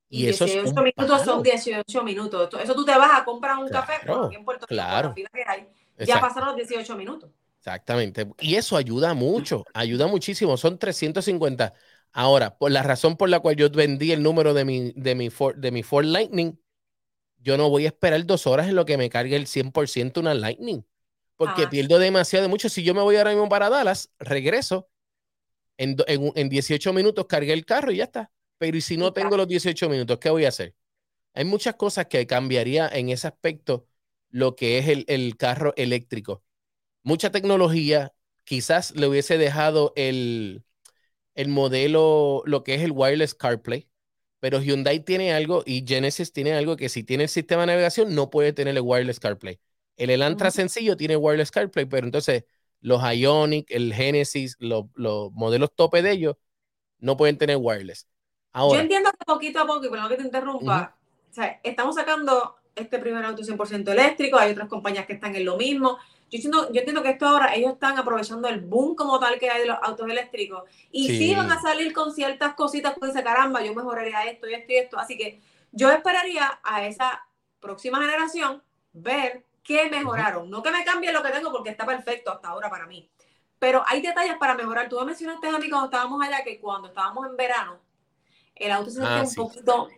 [0.09, 2.49] Y, 18 minutos son 18 minutos.
[2.61, 3.93] Eso tú te vas a comprar un café,
[4.31, 5.13] en Puerto Rico, claro.
[5.13, 5.67] que hay,
[6.05, 7.29] ya pasaron los 18 minutos.
[7.59, 8.27] Exactamente.
[8.39, 10.55] Y eso ayuda mucho, ayuda muchísimo.
[10.55, 11.73] Son 350.
[12.13, 15.29] Ahora, por la razón por la cual yo vendí el número de mi, de mi,
[15.29, 16.57] Ford, de mi Ford Lightning,
[17.39, 20.33] yo no voy a esperar dos horas en lo que me cargue el 100% una
[20.33, 20.85] Lightning
[21.37, 21.69] porque ah.
[21.69, 22.67] pierdo demasiado de mucho.
[22.69, 24.89] Si yo me voy ahora mismo para Dallas, regreso,
[25.77, 28.31] en, en, 18 minutos cargué el carro y ya está.
[28.57, 30.75] Pero ¿y si no tengo los 18 minutos, qué voy a hacer?
[31.33, 33.87] Hay muchas cosas que cambiaría en ese aspecto
[34.29, 36.43] lo que es el, el carro eléctrico.
[37.03, 40.63] Mucha tecnología, quizás le hubiese dejado el,
[41.35, 43.87] el modelo, lo que es el wireless CarPlay,
[44.39, 48.15] pero Hyundai tiene algo y Genesis tiene algo que si tiene el sistema de navegación
[48.15, 49.59] no puede tener el wireless CarPlay.
[49.97, 52.45] El Elantra sencillo tiene wireless CarPlay, pero entonces
[52.81, 54.85] los Ionic, el Genesis, los,
[55.33, 56.35] modelos tope de ellos
[56.99, 58.07] no pueden tener wireless.
[58.53, 60.95] Yo entiendo que poquito a poco, y perdón que te interrumpa,
[61.63, 65.97] estamos sacando este primer auto 100% eléctrico, hay otras compañías que están en lo mismo.
[66.29, 69.49] Yo entiendo, yo entiendo que esto ahora ellos están aprovechando el boom como tal que
[69.49, 73.23] hay de los autos eléctricos y sí, van a salir con ciertas cositas que dice,
[73.23, 74.99] caramba, yo mejoraría esto y esto y esto.
[74.99, 75.39] Así que
[75.71, 77.25] yo esperaría a esa
[77.59, 80.49] próxima generación ver que mejoraron.
[80.49, 83.11] No que me cambie lo que tengo porque está perfecto hasta ahora para mí.
[83.59, 84.87] Pero hay detalles para mejorar.
[84.87, 87.79] Tú me mencionaste a mí cuando estábamos allá que cuando estábamos en verano,
[88.55, 89.89] el auto se ah, un poquito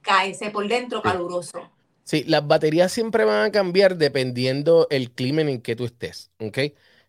[0.00, 1.68] caese por dentro caluroso.
[2.04, 6.30] Sí, las baterías siempre van a cambiar dependiendo el clima en que tú estés.
[6.38, 6.58] ¿ok?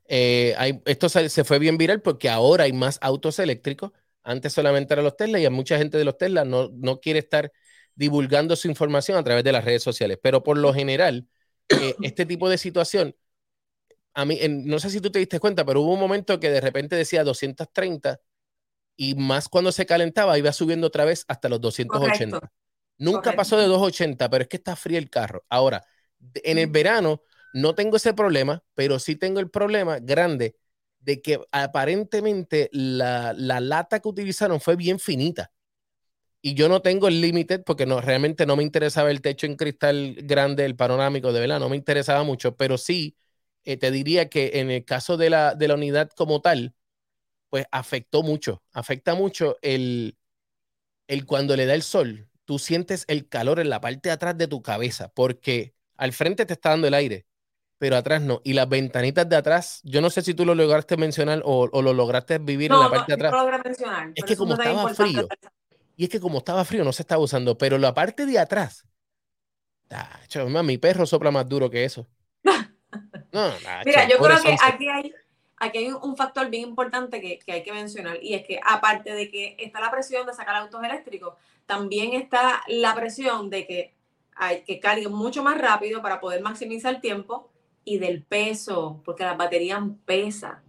[0.08, 3.92] Eh, hay, esto se, se, fue bien viral porque ahora hay más autos eléctricos.
[4.24, 7.52] Antes solamente eran los Tesla y mucha gente de los Tesla no, no quiere estar
[7.94, 10.18] divulgando su información a través de las redes sociales.
[10.20, 11.28] Pero por lo general,
[11.70, 13.16] eh, este tipo de situación,
[14.14, 16.62] a mí, no sé si tú te diste cuenta, pero hubo un momento que de
[16.62, 18.20] repente decía 230
[18.96, 22.52] y más cuando se calentaba iba subiendo otra vez hasta los 280.
[22.98, 25.46] Nunca pasó de 280, pero es que está frío el carro.
[25.50, 25.86] Ahora,
[26.34, 27.22] en el verano
[27.54, 30.56] no tengo ese problema, pero sí tengo el problema grande
[31.00, 35.52] de que aparentemente la, la lata que utilizaron fue bien finita
[36.48, 39.58] y yo no tengo el limited porque no, realmente no me interesaba el techo en
[39.58, 43.18] cristal grande, el panorámico, de verdad, no me interesaba mucho, pero sí
[43.66, 46.74] eh, te diría que en el caso de la, de la unidad como tal,
[47.50, 50.18] pues afectó mucho, afecta mucho el,
[51.08, 54.38] el cuando le da el sol, tú sientes el calor en la parte de atrás
[54.38, 57.26] de tu cabeza, porque al frente te está dando el aire,
[57.78, 58.42] pero atrás no.
[58.44, 61.82] Y las ventanitas de atrás, yo no sé si tú lo lograste mencionar o, o
[61.82, 63.34] lo lograste vivir en la parte de atrás.
[63.34, 65.28] No mencionar, es que como estaba frío,
[65.98, 68.86] y es que como estaba frío no se estaba usando, pero la parte de atrás,
[70.64, 72.08] mi perro sopla más duro que eso.
[73.34, 73.52] No,
[73.86, 75.14] Mira, yo creo que aquí hay,
[75.58, 79.30] aquí hay un factor bien importante que, hay que mencionar y es que aparte de
[79.30, 81.34] que está la presión de sacar autos eléctricos,
[81.66, 83.94] también está la presión de que
[84.34, 87.52] hay que carguen mucho más rápido para poder maximizar el tiempo
[87.84, 90.64] y del peso, porque la batería pesa.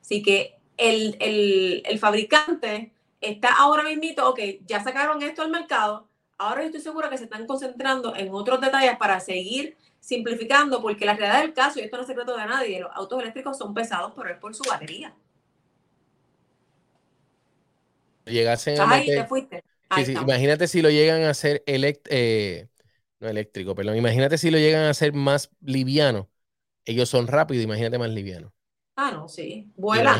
[0.00, 2.93] Así que el, el fabricante
[3.24, 6.08] está ahora mismo, ok, ya sacaron esto al mercado,
[6.38, 11.06] ahora yo estoy segura que se están concentrando en otros detalles para seguir simplificando, porque
[11.06, 13.72] la realidad del caso, y esto no es secreto de nadie, los autos eléctricos son
[13.72, 15.14] pesados, pero es por su batería.
[18.26, 19.62] Llegasen a Ahí te fuiste.
[19.96, 22.68] imagínate si lo llegan a hacer eh,
[23.20, 26.30] no eléctrico, perdón, imagínate si lo llegan a hacer más liviano.
[26.84, 28.52] Ellos son rápidos, imagínate más liviano.
[28.96, 29.70] Ah, no, sí.
[29.76, 30.18] Vuela.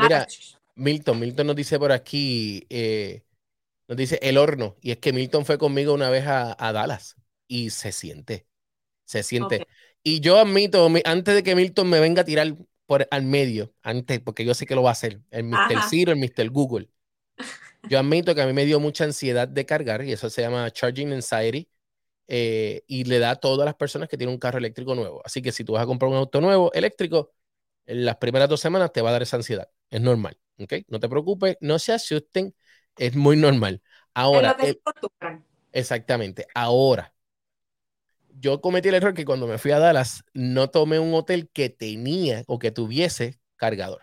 [0.00, 0.26] Mira,
[0.74, 3.24] Milton, Milton nos dice por aquí, eh,
[3.88, 7.70] nos dice el horno, y es que Milton fue conmigo una vez a Dallas y
[7.70, 8.46] se siente
[9.12, 9.66] se siente.
[10.02, 12.56] Y yo admito, antes de que Milton me venga a tirar
[12.86, 15.82] por al medio, antes, porque yo sé que lo va a hacer, el Mr.
[15.88, 16.50] Zero, el Mr.
[16.50, 16.88] Google.
[17.88, 20.70] Yo admito que a mí me dio mucha ansiedad de cargar, y eso se llama
[20.70, 21.68] Charging Anxiety,
[22.26, 25.22] eh, y le da a todas las personas que tienen un carro eléctrico nuevo.
[25.24, 27.32] Así que si tú vas a comprar un auto nuevo eléctrico,
[27.86, 29.68] en las primeras dos semanas te va a dar esa ansiedad.
[29.90, 30.74] Es normal, ¿ok?
[30.88, 32.54] No te preocupes, no se asusten,
[32.96, 33.82] es muy normal.
[34.14, 34.56] Ahora,
[35.72, 37.12] exactamente, ahora,
[38.34, 41.68] yo cometí el error que cuando me fui a Dallas no tomé un hotel que
[41.70, 44.02] tenía o que tuviese cargador.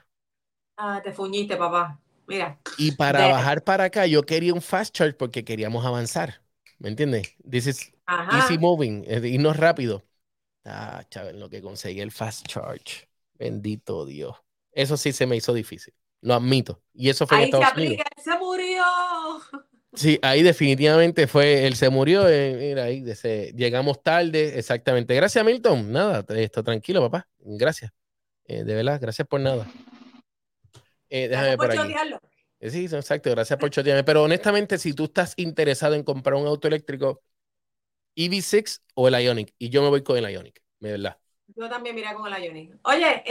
[0.78, 2.00] Ah, te fuñiste, papá.
[2.28, 2.58] Mira.
[2.78, 6.42] Y para bajar para acá, yo quería un fast charge porque queríamos avanzar.
[6.78, 7.36] ¿Me entiendes?
[7.50, 7.92] This is
[8.30, 10.04] easy moving, irnos rápido.
[10.66, 13.10] Ah, chaval, lo que conseguí el fast charge.
[13.34, 14.36] Bendito Dios.
[14.72, 15.94] Eso sí se me hizo difícil.
[16.22, 16.82] Lo admito.
[16.94, 18.06] Y eso fue en Estados se Unidos.
[18.24, 18.84] se murió.
[19.94, 23.04] Sí, ahí definitivamente fue, él se murió, eh, mira, ahí
[23.56, 25.16] llegamos tarde, exactamente.
[25.16, 25.92] Gracias, Milton.
[25.92, 27.28] Nada, está tranquilo, papá.
[27.40, 27.92] Gracias.
[28.46, 29.68] Eh, de verdad, gracias por nada.
[31.10, 31.94] Eh, déjame por, aquí.
[32.62, 34.04] Sí, exacto, gracias por chotearme.
[34.04, 37.24] Pero honestamente, si tú estás interesado en comprar un auto eléctrico,
[38.16, 41.18] EV6 o el Ionic, y yo me voy con el Ionic, de verdad.
[41.48, 42.78] Yo también miré con el Ionic.
[42.84, 43.24] Oye,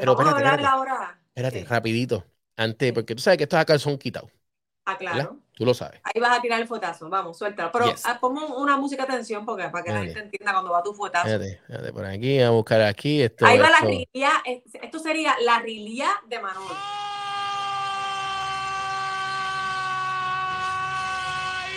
[0.00, 1.17] Pero vamos a hablar ahora.
[1.38, 2.24] Espérate, rapidito.
[2.56, 4.28] Antes, porque tú sabes que estos acá son quitados.
[4.84, 5.38] Ah, claro.
[5.52, 6.00] Tú lo sabes.
[6.02, 7.70] Ahí vas a tirar el fotazo, vamos, suéltalo.
[7.70, 10.82] Pero ah, pongo una música de tensión porque, para que la gente entienda cuando va
[10.82, 11.28] tu fotazo.
[11.28, 13.22] Fíjate, por aquí, a buscar aquí.
[13.22, 16.74] Esto, Ahí va la rilía, esto sería la rilía de Manolo.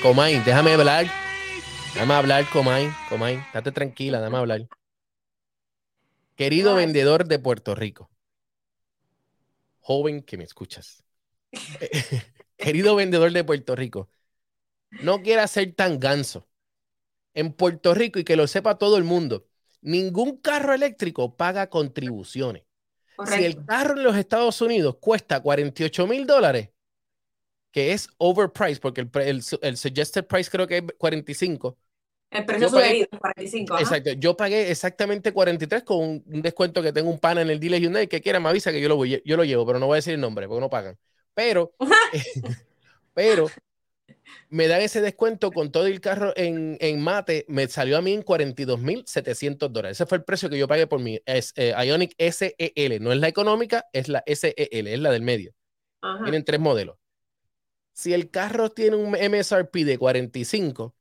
[0.02, 1.06] Comay, déjame hablar.
[1.94, 2.92] Déjame hablar, Comay.
[3.10, 4.62] Comay, estate tranquila, déjame hablar.
[6.36, 8.11] Querido vendedor de Puerto Rico,
[9.82, 11.04] joven que me escuchas.
[12.58, 14.10] querido vendedor de Puerto Rico,
[15.02, 16.48] no quiera ser tan ganso.
[17.34, 19.48] En Puerto Rico, y que lo sepa todo el mundo,
[19.82, 22.64] ningún carro eléctrico paga contribuciones.
[23.28, 26.70] Si el carro en los Estados Unidos cuesta 48 mil dólares,
[27.72, 31.78] que es overpriced, porque el, el, suggested price creo que es 45.
[32.32, 33.80] El precio sugerido es 45.
[33.80, 34.12] Exacto.
[34.14, 38.08] Yo pagué exactamente 43 con un, descuento que tengo un pana en el dealer Hyundai
[38.08, 39.98] que quiera me avisa que yo lo, voy, yo lo llevo, pero no voy a
[39.98, 40.98] decir el nombre porque no pagan.
[41.34, 41.76] Pero,
[43.14, 43.48] pero
[44.50, 48.24] me dan ese descuento con todo el carro en, mate, me salió a mí en
[48.24, 49.98] 42.700 dólares.
[49.98, 53.04] Ese fue el precio que yo pagué por mi es, eh, Ionic SEL.
[53.04, 54.54] No es la económica, es la SEL,
[54.88, 55.54] es la del medio.
[56.24, 56.98] Tienen tres modelos.
[57.94, 60.96] Si el carro tiene un MSRP de 45,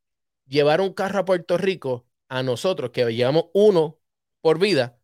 [0.51, 3.99] llevar un carro a Puerto Rico, a nosotros que llevamos uno
[4.43, 5.01] por vida,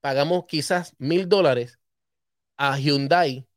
[0.00, 1.78] pagamos quizás mil dólares.
[2.56, 3.48] A Hyundai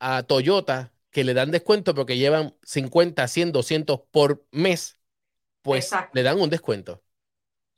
[0.00, 4.98] a Toyota que le dan descuento porque llevan 50, 100, 200 por mes,
[5.62, 7.02] pues le dan un descuento.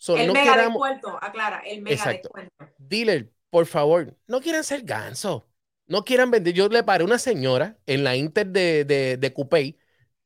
[0.08, 2.64] el mega descuento, aclara, el mega descuento.
[2.78, 5.48] Dealer, por favor, no quieran ser ganso.
[5.86, 6.54] No quieran vender.
[6.54, 9.76] Yo le paré una señora en la Inter de, de, de Coupé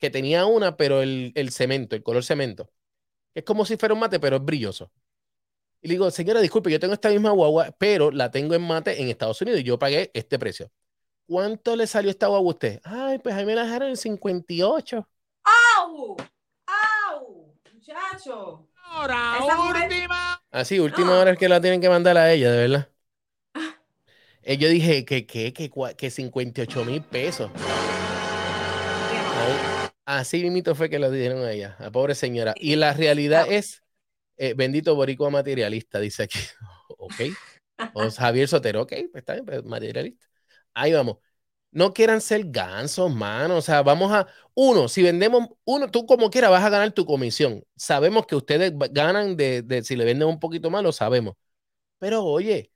[0.06, 2.70] que tenía una, pero el, el cemento, el color cemento.
[3.34, 4.92] Es como si fuera un mate, pero es brilloso.
[5.82, 9.02] Y le digo, señora, disculpe, yo tengo esta misma guagua, pero la tengo en mate
[9.02, 10.70] en Estados Unidos y yo pagué este precio.
[11.26, 12.80] ¿Cuánto le salió esta guagua a usted?
[12.84, 15.08] Ay, pues ahí me la dejaron en 58.
[15.76, 16.16] ¡Au!
[16.66, 17.54] ¡Au!
[17.74, 18.68] Muchacho.
[18.84, 19.38] Ahora,
[19.82, 20.40] última.
[20.52, 22.88] Así, ah, última hora es que la tienen que mandar a ella, de verdad.
[24.48, 27.50] Eh, yo dije que, que, que, que 58 mil pesos.
[30.06, 32.54] Así mismo fue que lo dieron a ella, a pobre señora.
[32.56, 33.82] Y la realidad es,
[34.38, 36.38] eh, bendito boricua materialista, dice aquí.
[36.98, 37.14] ok.
[37.94, 40.26] O Javier Sotero, ok, pues está bien, pues, materialista.
[40.74, 41.18] Ahí vamos.
[41.70, 43.58] No quieran ser gansos, mano.
[43.58, 44.26] O sea, vamos a.
[44.54, 45.48] Uno, si vendemos.
[45.64, 47.64] Uno, tú como quieras vas a ganar tu comisión.
[47.76, 51.34] Sabemos que ustedes ganan de, si le venden un poquito más, lo sabemos.
[51.98, 52.72] Pero oye,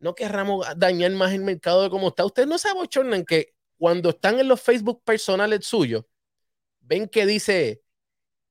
[0.00, 2.24] no querramos dañar más el mercado de cómo está.
[2.24, 6.04] Ustedes no se abochornan que cuando están en los Facebook personales suyos,
[6.90, 7.84] ven que dice,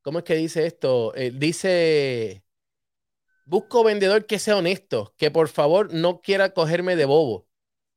[0.01, 1.13] ¿cómo es que dice esto?
[1.15, 2.45] Eh, dice,
[3.43, 7.47] busco vendedor que sea honesto, que por favor no quiera cogerme de bobo.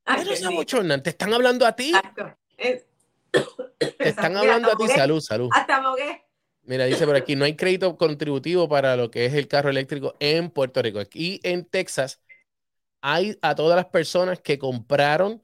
[0.05, 1.93] Ay, no se abochornan, te están hablando a ti.
[3.99, 4.87] Te están hablando a ti.
[4.89, 5.49] Salud, salud.
[5.53, 6.23] Hasta mogué.
[6.63, 10.15] Mira, dice por aquí, no hay crédito contributivo para lo que es el carro eléctrico
[10.21, 11.01] en Puerto Rico.
[11.01, 12.21] Aquí en Texas
[13.01, 15.43] hay a todas las personas que compraron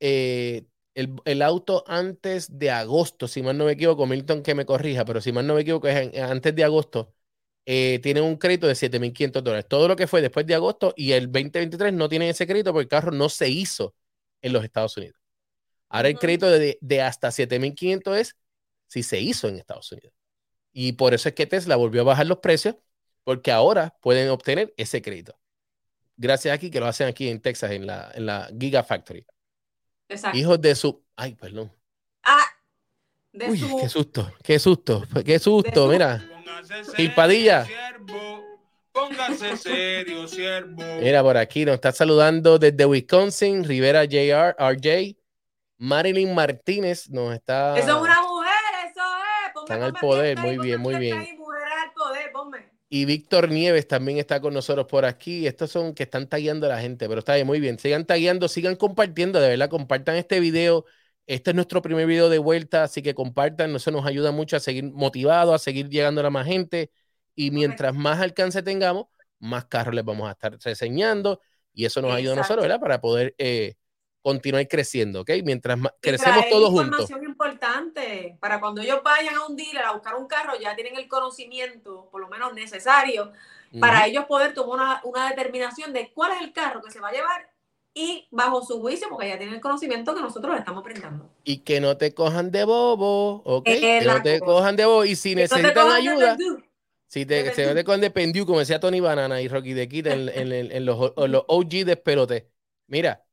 [0.00, 0.64] eh,
[0.94, 5.20] el, auto antes de agosto, si mal no me equivoco, Milton que me corrija, pero
[5.20, 7.14] si mal no me equivoco, es antes de agosto,
[7.66, 9.66] eh, tienen un crédito de 7.500 dólares.
[9.68, 12.84] Todo lo que fue después de agosto y el 2023 no tienen ese crédito porque
[12.84, 13.94] el carro no se hizo
[14.42, 15.20] en los Estados Unidos.
[15.88, 18.36] Ahora el crédito de, de hasta 7.500 es
[18.88, 20.12] si se hizo en Estados Unidos.
[20.72, 22.76] Y por eso es que Tesla volvió a bajar los precios,
[23.24, 25.38] porque ahora pueden obtener ese crédito.
[26.16, 29.26] Gracias aquí que lo hacen aquí en Texas, en la, en la Gigafactory.
[30.10, 30.36] Exacto.
[30.36, 31.02] Hijos de su.
[31.16, 31.72] Ay, perdón.
[32.22, 32.44] Ah,
[33.32, 36.22] de Uy, qué susto, qué susto, qué susto, mira.
[36.96, 37.66] Gilpadilla.
[38.92, 40.82] Póngase serio, siervo.
[41.00, 45.16] Mira, por aquí nos está saludando desde Wisconsin, Rivera JR, RJ.
[45.78, 47.78] Marilyn Martínez nos está.
[47.78, 48.50] Eso es una mujer,
[48.90, 49.62] eso es.
[49.62, 51.39] Están al poder, muy bien, muy bien.
[52.92, 55.46] Y Víctor Nieves también está con nosotros por aquí.
[55.46, 57.78] Estos son que están tagueando a la gente, pero está bien, muy bien.
[57.78, 60.84] Sigan tagueando, sigan compartiendo, de verdad, compartan este video.
[61.28, 64.60] Este es nuestro primer video de vuelta, así que compartan, eso nos ayuda mucho a
[64.60, 66.90] seguir motivados, a seguir llegando a más gente.
[67.36, 69.06] Y mientras más alcance tengamos,
[69.38, 71.40] más carros les vamos a estar reseñando.
[71.72, 72.80] Y eso nos ayuda a nosotros, ¿verdad?
[72.80, 73.74] Para poder eh,
[74.22, 75.30] continuar creciendo, ¿ok?
[75.44, 77.00] Mientras crecemos todos juntos.
[77.00, 80.96] información importante para cuando ellos vayan a un dealer a buscar un carro, ya tienen
[80.96, 83.32] el conocimiento, por lo menos necesario,
[83.78, 87.12] para ellos poder tomar una, determinación de cuál es el carro que se va a
[87.12, 87.50] llevar
[87.94, 91.30] y bajo su juicio, porque ya tienen el conocimiento que nosotros le estamos brindando.
[91.44, 93.64] Y que no te cojan de bobo, ¿ok?
[93.64, 96.36] que no te cojan de bobo y si necesitan ayuda.
[97.06, 99.88] Si te, se no te cojan de pendiu, como decía Tony Banana y Rocky de
[99.88, 102.50] Kid en, en, los, en los OG de Pelote.
[102.86, 103.24] Mira,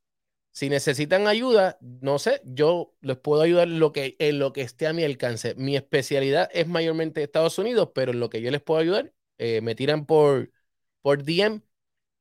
[0.58, 4.62] si necesitan ayuda, no sé, yo les puedo ayudar en lo que, en lo que
[4.62, 5.54] esté a mi alcance.
[5.54, 9.62] Mi especialidad es mayormente Estados Unidos, pero en lo que yo les puedo ayudar, eh,
[9.62, 10.50] me tiran por,
[11.04, 11.62] por DM,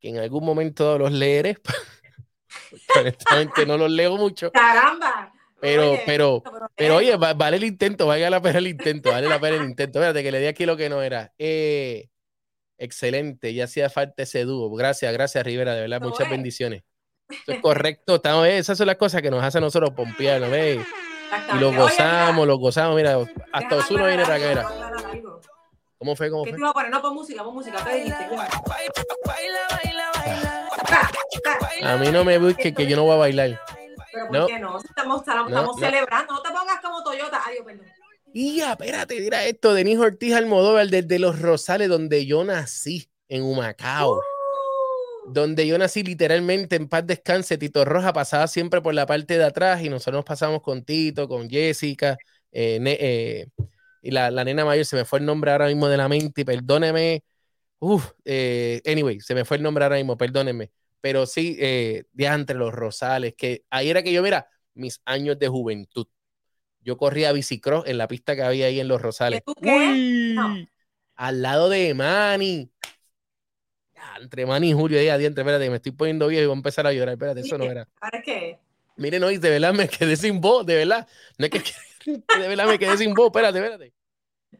[0.00, 1.56] que en algún momento los leeré.
[3.00, 4.52] Honestamente no los leo mucho.
[4.52, 5.32] ¡Caramba!
[5.58, 6.42] Pero, pero,
[6.76, 9.98] pero, oye, vale el intento, valga la pena el intento, vale la pena el intento.
[9.98, 11.32] Espérate, que le di aquí lo que no era.
[11.38, 12.10] Eh,
[12.76, 14.76] excelente, ya hacía falta ese dúo.
[14.76, 16.82] Gracias, gracias, Rivera, de verdad, muchas bendiciones.
[17.28, 18.16] Eso es correcto.
[18.16, 20.86] Estamos, esas son las cosas que nos hacen a nosotros pompear, ¿no ves?
[21.54, 22.96] Y lo gozamos, lo gozamos.
[22.96, 23.18] Mira,
[23.52, 24.92] hasta Osuna viene para acá.
[25.98, 26.30] ¿Cómo fue?
[26.30, 26.52] ¿Cómo fue?
[26.52, 26.90] ¿Qué te iba a poner?
[26.90, 27.84] No, pon música, pon música.
[27.84, 28.28] ¿Qué dijiste?
[31.82, 33.60] A mí no me busques que yo no voy a bailar.
[34.12, 34.78] Pero ¿por qué no?
[34.78, 36.34] Estamos, estamos celebrando.
[36.34, 37.40] No te pongas como Toyota.
[37.44, 37.86] Ay, perdón.
[38.32, 44.16] Y espérate, mira esto, Denis Ortiz Almodóvar desde Los Rosales, donde yo nací, en Humacao.
[44.16, 44.35] Uh
[45.28, 49.44] donde yo nací literalmente en paz descanse, Tito Roja pasaba siempre por la parte de
[49.44, 52.16] atrás y nosotros nos pasamos con Tito, con Jessica,
[52.52, 53.46] eh, eh,
[54.02, 57.24] y la, nena mayor, se me fue el nombre ahora mismo de la mente, perdóneme,
[58.24, 62.72] eh, anyway, se me fue el nombre ahora mismo, perdónenme, pero sí, de entre los
[62.72, 66.06] Rosales, que ahí era que yo, mira, mis años de juventud.
[66.80, 69.42] Yo corría bicicross en la pista que había ahí en los Rosales.
[71.16, 72.70] Al lado de Manny
[74.20, 76.86] entre Manny y Julio ahí adiante, espérate, me estoy poniendo viejo y voy a empezar
[76.86, 77.88] a llorar, espérate, eso no era.
[77.98, 78.58] ¿Para qué?
[78.96, 81.06] Miren, hoy de verdad me quedé sin voz, de verdad.
[81.38, 81.58] No es que,
[82.10, 83.92] de verdad me quedé sin voz, espérate, espérate.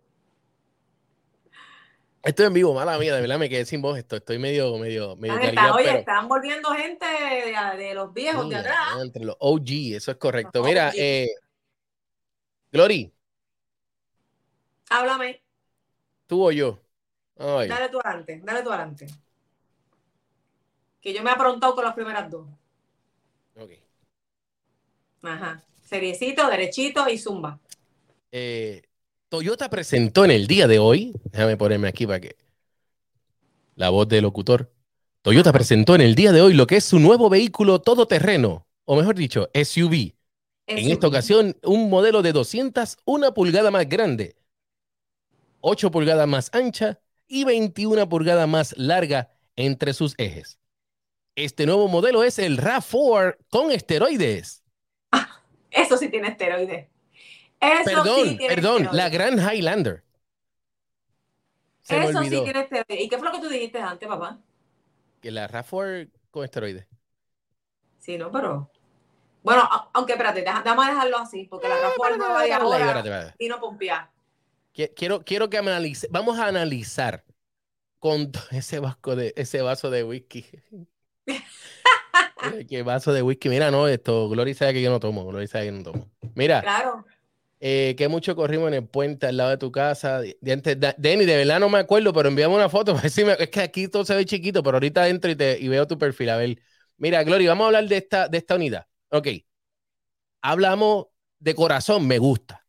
[2.25, 3.99] Estoy en vivo, mala mía, de verdad me quedé sin voz.
[3.99, 5.35] Esto, estoy medio, medio, medio.
[5.75, 8.97] oye, están volviendo gente de, los viejos de atrás.
[9.03, 10.65] Entre los OG, eso es correcto.
[10.65, 11.29] Mira, eh,
[12.73, 13.15] Glory.
[14.91, 15.45] Háblame.
[16.27, 16.84] ¿Tú o yo?
[17.37, 19.07] Dale tú adelante, dale tú adelante.
[21.01, 22.47] Que yo me he aprontado con las primeras dos.
[23.57, 23.73] Ok.
[25.23, 25.63] Ajá.
[25.83, 27.59] Seriecito, derechito y zumba.
[28.33, 28.83] Eh,
[29.29, 32.37] Toyota presentó en el día de hoy, déjame ponerme aquí para que
[33.75, 34.73] la voz del locutor.
[35.23, 38.97] Toyota presentó en el día de hoy lo que es su nuevo vehículo todoterreno, o
[38.97, 40.15] mejor dicho, SUV.
[40.67, 44.37] En esta ocasión, un modelo de 201 pulgadas más grande,
[45.61, 50.59] 8 pulgadas más ancha y 21 pulgadas más larga entre sus ejes.
[51.37, 54.63] Este nuevo modelo es el RAV4 con esteroides.
[55.71, 56.89] eso sí tiene esteroides.
[57.85, 60.05] perdón, perdón, la Gran Highlander.
[61.89, 63.01] eso sí tiene esteroides.
[63.05, 64.39] ¿Y qué fue lo que tú dijiste antes, papá?
[65.21, 66.87] Que la RAV4 con esteroides.
[67.99, 68.71] Sí, no, pero.
[69.43, 73.61] Bueno, aunque espérate, déjame dejarlo así, porque la Rafael no va a ahora y no
[73.61, 74.14] pompear.
[74.75, 77.25] Quiero, quiero que analice, vamos a analizar
[78.01, 80.45] con ese vaso de, ese vaso de whisky.
[82.69, 83.49] ¿Qué vaso de whisky?
[83.49, 86.11] Mira, no, esto, Gloria sabe que yo no tomo, Gloria sabe que no tomo.
[86.35, 86.61] Mira.
[86.61, 87.07] Claro.
[87.61, 90.21] Eh, que mucho corrimos en el puente al lado de tu casa.
[90.43, 92.95] Denny, de verdad no me acuerdo, pero envíame una foto.
[93.03, 93.15] es
[93.49, 96.29] que aquí todo se ve chiquito, pero ahorita entro y, te, y veo tu perfil.
[96.31, 96.59] A ver.
[96.99, 98.87] Mira, Gloria, vamos a hablar de esta, de esta unidad.
[99.09, 99.29] Ok.
[100.43, 101.07] Hablamos
[101.39, 102.67] de corazón, me gusta.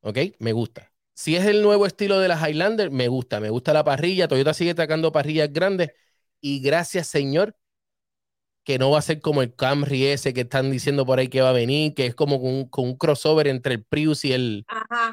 [0.00, 0.90] Ok, me gusta.
[1.16, 3.40] Si es el nuevo estilo de la Highlander, me gusta.
[3.40, 4.28] Me gusta la parrilla.
[4.28, 5.92] Toyota sigue sacando parrillas grandes.
[6.42, 7.56] Y gracias, señor,
[8.64, 11.40] que no va a ser como el Camry ese que están diciendo por ahí que
[11.40, 14.66] va a venir, que es como con un, crossover entre el Prius y el,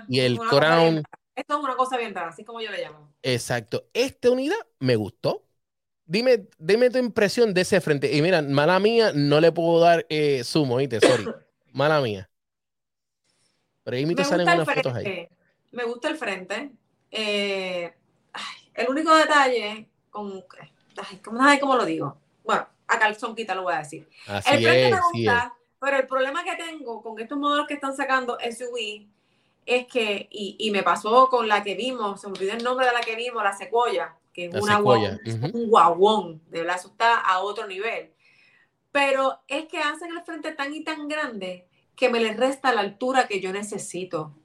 [0.09, 1.03] y el Crown.
[1.35, 3.13] Esto es una cosa bien rara, así como yo le llamo.
[3.23, 3.87] Exacto.
[3.93, 5.45] Esta unidad me gustó.
[6.03, 8.13] Dime, dime tu impresión de ese frente.
[8.13, 10.99] Y mira, mala mía, no le puedo dar eh, sumo, ¿viste?
[10.99, 11.27] Sorry.
[11.71, 12.29] mala mía.
[13.83, 15.29] Pero ahí me, te salen unas fotos ahí
[15.73, 16.71] me gusta el frente.
[17.11, 17.93] Eh,
[18.73, 20.43] el único detalle con.
[21.41, 22.17] Ay, ¿cómo, lo digo?
[22.43, 24.07] Bueno, a calzón quita lo voy a decir.
[24.27, 28.37] el frente me gusta, pero el problema que tengo con estos modelos que están sacando
[28.39, 29.07] SUV
[29.65, 32.91] es que, y, me pasó con la que vimos, se me olvidó el nombre de
[32.91, 37.39] la que vimos, la Sequoia, que es una un guaguón, de verdad, eso está a
[37.39, 38.11] otro nivel.
[38.91, 42.81] Pero es que hacen el frente tan y tan grande que me les resta la
[42.81, 44.35] altura que yo necesito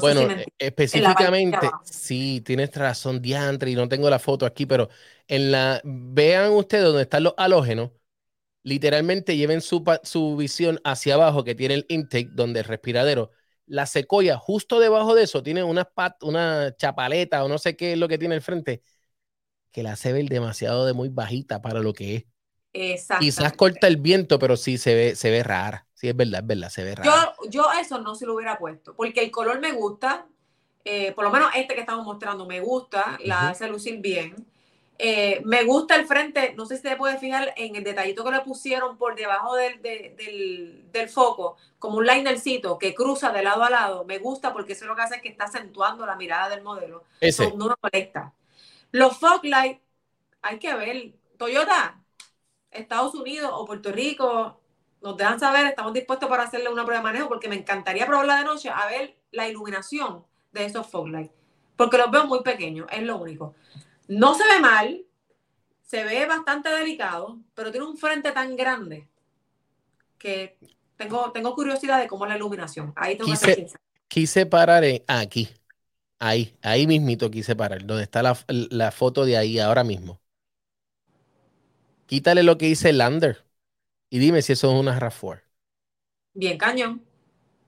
[0.00, 0.28] bueno,
[0.58, 4.88] específicamente, sí, tienes razón, diantre, y no tengo la foto aquí, pero
[5.28, 7.92] en la, vean ustedes donde están los halógenos,
[8.62, 13.30] literalmente lleven su, su visión hacia abajo, que tiene el intake, donde el respiradero,
[13.66, 17.92] la secoya, justo debajo de eso, tiene una, pat, una chapaleta o no sé qué
[17.92, 18.82] es lo que tiene el frente,
[19.72, 22.24] que la hace ver demasiado de muy bajita para lo que es.
[23.16, 25.85] Quizás corta el viento, pero sí se ve, se ve rara.
[25.96, 27.34] Sí, es verdad, es verdad, se ve rara.
[27.40, 30.26] Yo, yo eso no se lo hubiera puesto, porque el color me gusta,
[30.84, 34.46] eh, por lo menos este que estamos mostrando me gusta, la hace lucir bien.
[34.98, 38.30] Eh, me gusta el frente, no sé si se puede fijar en el detallito que
[38.30, 43.70] le pusieron por debajo del, del, foco, como un linercito que cruza de lado a
[43.70, 44.04] lado.
[44.04, 47.04] Me gusta porque eso lo que hace es que está acentuando la mirada del modelo.
[47.20, 47.50] Ese.
[47.56, 48.34] No, no molesta.
[48.90, 49.80] Los fog light,
[50.42, 51.14] hay que ver.
[51.38, 52.02] Toyota,
[52.70, 54.60] Estados Unidos o Puerto Rico,
[55.02, 58.38] nos dejan saber, estamos dispuestos para hacerle una prueba de manejo porque me encantaría probarla
[58.38, 61.32] de noche a ver la iluminación de esos fog lights.
[61.76, 63.54] Porque los veo muy pequeños, es lo único.
[64.08, 65.04] No se ve mal,
[65.82, 69.06] se ve bastante delicado, pero tiene un frente tan grande
[70.18, 70.58] que
[70.96, 72.92] tengo, tengo curiosidad de cómo es la iluminación.
[72.96, 73.66] Ahí tengo quise,
[74.08, 75.48] quise parar aquí.
[76.18, 80.18] Ahí, ahí mismito quise parar, donde está la, la foto de ahí ahora mismo.
[82.06, 83.45] Quítale lo que dice Lander
[84.10, 85.42] y dime si eso es una RAV4.
[86.34, 87.02] Bien cañón.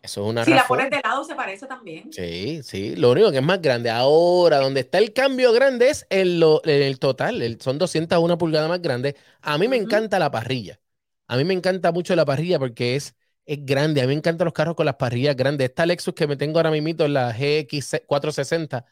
[0.03, 2.13] Eso es una Si la pones de lado se parece también.
[2.13, 2.95] Sí, sí.
[2.97, 3.91] Lo único que es más grande.
[3.91, 7.59] Ahora, donde está el cambio grande es en, lo, el total.
[7.61, 9.17] son 201 pulgadas más grande.
[9.41, 10.81] A mí me encanta la parrilla.
[11.27, 14.01] A mí me encanta mucho la parrilla porque es, es grande.
[14.01, 15.69] A mí me encantan los carros con las parrillas grandes.
[15.69, 18.85] Esta Lexus que me tengo ahora mismo, la GX460,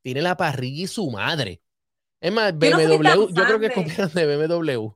[0.00, 1.60] tiene la parrilla y su madre.
[2.20, 4.92] Es más, BMW, yo, creo que es copiaron de BMW.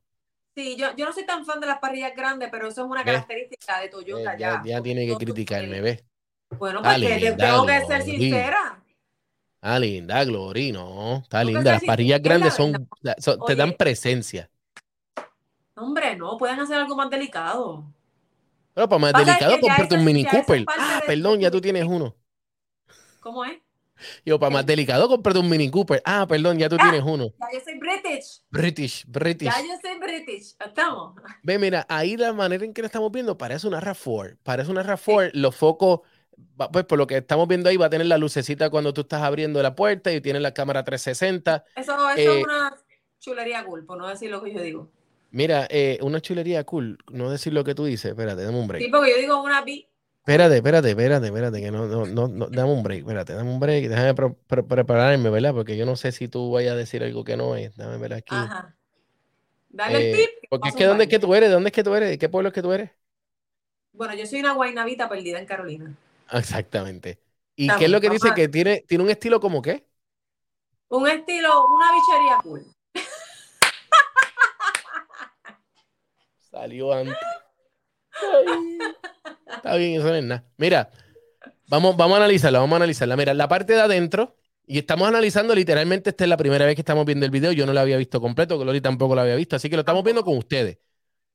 [0.57, 3.03] Sí, yo, yo, no soy tan fan de las parrillas grandes, pero eso es una
[3.03, 4.63] característica de Toyota eh, ya.
[4.65, 6.03] Ya, tiene que criticarme, ¿ves?
[6.57, 8.83] Bueno, porque tengo que ser sincera.
[9.61, 11.17] Ah, linda, Glory, no.
[11.17, 11.73] Está linda.
[11.73, 12.89] Las parrillas grandes son,
[13.45, 14.49] te dan presencia.
[15.75, 17.85] Hombre, no, pueden hacer algo más delicado.
[18.73, 20.65] Pero para más delicado, cómprate un Mini Cooper.
[20.75, 22.15] Ah, perdón, ya tú tienes uno.
[23.19, 23.61] ¿Cómo es?
[24.25, 26.01] Yo, para más delicado, cómprate un Mini Cooper.
[26.05, 27.33] Ah, perdón, ya tú tienes uno.
[27.39, 28.41] Ya yo soy British.
[28.49, 29.49] British, British.
[29.49, 30.55] Ya yo soy British.
[30.63, 31.15] Estamos.
[31.43, 34.37] Ve, mira, ahí la manera en que la estamos viendo parece una RAV4.
[34.43, 35.31] Parece una RAV4.
[35.33, 36.01] Los focos,
[36.71, 39.21] pues por lo que estamos viendo ahí, va a tener la lucecita cuando tú estás
[39.21, 41.65] abriendo la puerta y tiene la cámara 360.
[41.75, 42.75] Eso, eso es eh, una
[43.19, 44.91] chulería cool, por no decir lo que yo digo.
[45.31, 48.11] Mira, eh, una chulería cool, no decir lo que tú dices.
[48.11, 48.83] Espérate, dame un break.
[48.83, 49.87] Sí, porque yo digo una B
[50.27, 53.61] Espérate, espérate, espérate, espérate, que no, no, no, no, dame un break, espérate, dame un
[53.61, 55.53] break, déjame prepararme, ¿verdad?
[55.53, 58.13] Porque yo no sé si tú vayas a decir algo que no es, dame ver
[58.13, 58.35] aquí.
[58.35, 58.75] Ajá.
[59.69, 60.29] Dale el eh, tip.
[60.49, 61.47] Porque es que, ¿dónde es que tú eres?
[61.47, 62.09] ¿De dónde es que tú eres?
[62.09, 62.91] ¿De qué pueblo es que tú eres?
[63.93, 65.95] Bueno, yo soy una guaynavita perdida en Carolina.
[66.33, 67.21] Exactamente.
[67.55, 68.33] ¿Y qué es lo que dice?
[68.35, 69.87] Que tiene, tiene un estilo como qué?
[70.89, 72.65] Un estilo, una bichería cool.
[76.51, 77.15] Salió antes.
[79.55, 80.43] Está bien, eso no es nada.
[80.57, 80.89] Mira,
[81.67, 83.15] vamos, vamos a analizarla, vamos a analizarla.
[83.15, 86.81] Mira, la parte de adentro, Y estamos analizando literalmente, esta es la primera vez que
[86.81, 87.51] estamos viendo el video.
[87.53, 90.03] Yo no lo había visto completo, Glory tampoco lo había visto, así que lo estamos
[90.03, 90.77] viendo con ustedes.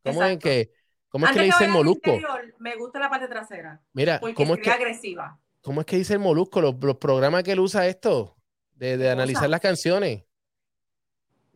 [0.05, 0.73] ¿Cómo es que,
[1.09, 2.19] cómo es que le dice el molusco?
[2.59, 3.81] me gusta la parte trasera.
[3.95, 5.41] Mira, ¿cómo es que, agresiva.
[5.63, 6.61] ¿Cómo es que dice el molusco?
[6.61, 8.37] Los, programas que él usa esto,
[8.75, 10.25] de, de analizar las canciones.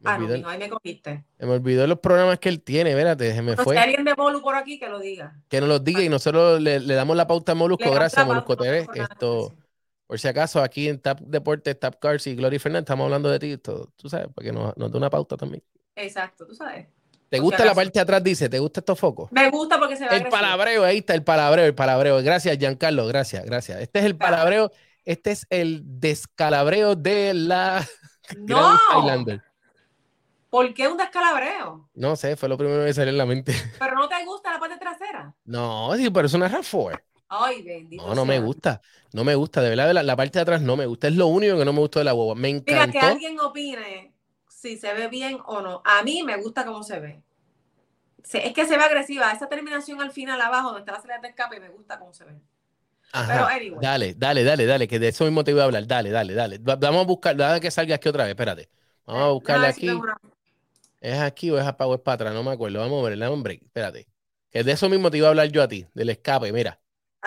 [0.06, 1.24] Ah, no, no, ahí me cogiste.
[1.38, 3.74] Me olvidó los programas que él tiene, espérate, se me fue.
[3.74, 5.36] Si alguien de Molu por aquí que lo diga.
[5.48, 7.90] Que nos lo diga y nosotros le, le damos la pauta a Molusco.
[7.90, 8.86] Gracias, Molusco TV.
[8.94, 9.54] Esto,
[10.06, 13.38] por si acaso, aquí en Tap Deportes, Tap Cars y Glory Fernández estamos hablando de
[13.38, 15.62] ti, todo, tú sabes, porque nos, nos da una pauta también.
[15.96, 16.86] Exacto, tú sabes.
[17.28, 18.22] ¿Te gusta la parte de atrás?
[18.22, 19.32] Dice, ¿te gusta estos focos?
[19.32, 20.16] Me gusta porque se ve.
[20.16, 22.22] El palabreo, ahí está el palabreo, el palabreo.
[22.22, 23.80] Gracias, Giancarlo, gracias, gracias.
[23.80, 24.70] Este es el palabreo,
[25.04, 27.84] este es el descalabreo de la
[28.38, 28.78] no.
[28.94, 29.42] Highlander.
[30.50, 31.88] ¿Por qué un descalabreo?
[31.94, 33.52] No sé, fue lo primero que salió en la mente.
[33.78, 35.34] ¿Pero no te gusta la parte trasera?
[35.44, 37.02] No, sí, pero es una RAV4.
[37.28, 38.06] Ay, bendito.
[38.06, 38.80] No, no me gusta.
[39.12, 39.60] No me gusta.
[39.60, 41.08] De verdad, la, parte de atrás no me gusta.
[41.08, 42.34] Es lo único que no me gustó de la hueva.
[42.36, 42.86] Me encantó.
[42.86, 44.14] Mira, que alguien opine
[44.48, 45.82] si se ve bien o no.
[45.84, 47.22] A mí me gusta cómo se ve.
[48.32, 49.32] Es que se ve agresiva.
[49.32, 52.24] Esa terminación al final abajo, donde está la salida de escape, me gusta cómo se
[52.24, 52.32] ve.
[53.12, 53.78] Pero anyway.
[53.80, 55.86] Dale, dale, dale, dale, que de eso mismo te voy a hablar.
[55.86, 56.58] Dale, dale, dale.
[56.60, 58.68] Vamos a buscar, dale que salga aquí otra vez, espérate.
[59.04, 59.90] Vamos a buscarle aquí.
[61.00, 62.34] ¿Es aquí o es, para, o es para atrás?
[62.34, 62.80] No me acuerdo.
[62.80, 63.62] Vamos a ver, un break.
[63.62, 64.06] Espérate.
[64.50, 66.52] Que de eso mismo te iba a hablar yo a ti, del escape.
[66.52, 66.80] Mira.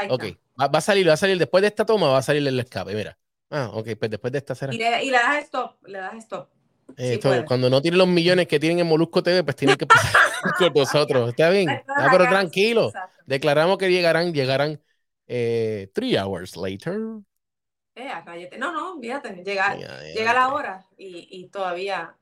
[0.10, 0.26] ok.
[0.60, 2.94] Va, a salir, va a salir después de esta toma, va a salir el escape.
[2.94, 3.18] Mira.
[3.50, 4.74] Ah, ok, pues después de esta será.
[4.74, 6.50] Y le, y le das stop, le das stop.
[6.98, 10.12] Eh, cuando no tiene los millones que tienen en Molusco TV, pues tienen que pasar
[10.58, 11.30] con nosotros.
[11.30, 12.92] Está bien, ah, pero tranquilo.
[13.26, 14.82] Declaramos que llegarán, llegarán
[15.28, 17.00] eh, three hours later.
[17.96, 22.16] Eh, no, no, fíjate, llega, llega la hora y, y todavía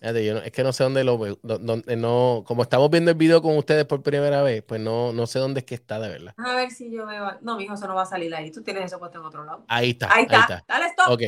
[0.00, 1.38] es que no sé dónde lo veo.
[1.42, 5.38] No, como estamos viendo el video con ustedes por primera vez, pues no, no sé
[5.38, 6.34] dónde es que está, de verdad.
[6.36, 7.38] A ver si yo veo.
[7.40, 8.50] No, mijo, eso no va a salir ahí.
[8.50, 9.64] Tú tienes eso puesto en otro lado.
[9.68, 10.12] Ahí está.
[10.12, 10.64] Ahí está.
[10.68, 11.10] Dale stop.
[11.10, 11.22] Ok.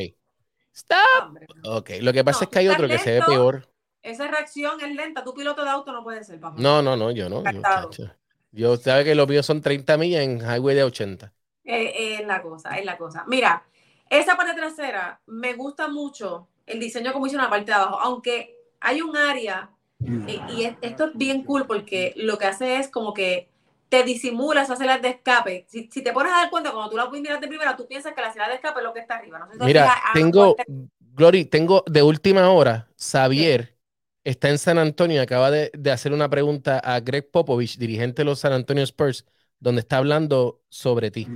[0.73, 1.37] Stop.
[1.65, 1.89] Ok.
[2.01, 3.67] Lo que pasa es que hay otro que se ve peor.
[4.01, 5.23] Esa reacción es lenta.
[5.23, 6.55] Tu piloto de auto no puede ser, papá.
[6.59, 7.43] No, no, no, yo no.
[7.51, 8.07] Yo,
[8.51, 11.33] yo sabe que los míos son 30 millas en highway de 80.
[11.65, 13.25] Eh, es la cosa, es la cosa.
[13.27, 13.63] Mira,
[14.09, 17.99] esa parte trasera me gusta mucho el diseño como hizo en la parte de abajo,
[17.99, 19.69] aunque hay un área,
[19.99, 20.29] mm.
[20.29, 23.49] y, esto es bien cool porque lo que hace es como que
[23.89, 25.65] te disimula esa salida de escape.
[25.67, 28.21] Si, te pones a dar cuenta, cuando tú la mirar de primera, tú piensas que
[28.21, 29.47] la salida de escape es lo que está arriba.
[29.61, 30.55] Mira, tengo,
[30.99, 33.79] Glory, tengo de última hora, Xavier
[34.23, 38.25] está en San Antonio y acaba de, hacer una pregunta a Greg Popovich, dirigente de
[38.25, 39.25] los San Antonio Spurs,
[39.59, 41.27] donde está hablando sobre ti.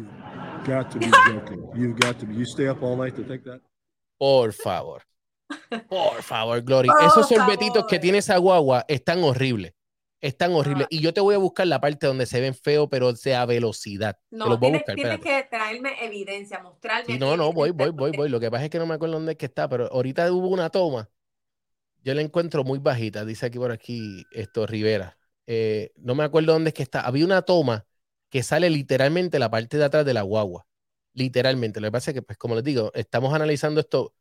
[4.18, 5.04] Por favor.
[5.90, 6.90] Por favor, Glory.
[7.06, 9.74] Esos sorbetitos que tiene esa guagua están horribles.
[10.22, 10.88] Están horribles.
[10.90, 14.18] Y yo te voy a buscar la parte donde se ven feos, pero sea velocidad.
[14.32, 14.84] No, tienes,
[15.20, 17.20] que traerme evidencia, mostrarme.
[17.20, 18.30] no, no, voy, voy, voy, voy.
[18.30, 20.48] Lo que pasa es que no me acuerdo dónde es que está, pero ahorita hubo
[20.48, 21.10] una toma.
[22.04, 25.18] Yo la encuentro muy bajita, dice aquí por aquí esto, Rivera.
[25.46, 27.02] Eh, no me acuerdo dónde es que está.
[27.02, 27.86] Había una toma
[28.30, 30.66] que sale literalmente la parte de atrás de la guagua.
[31.14, 31.82] Literalmente.
[31.82, 34.14] Lo que pasa es que, pues, como les digo, estamos analizando esto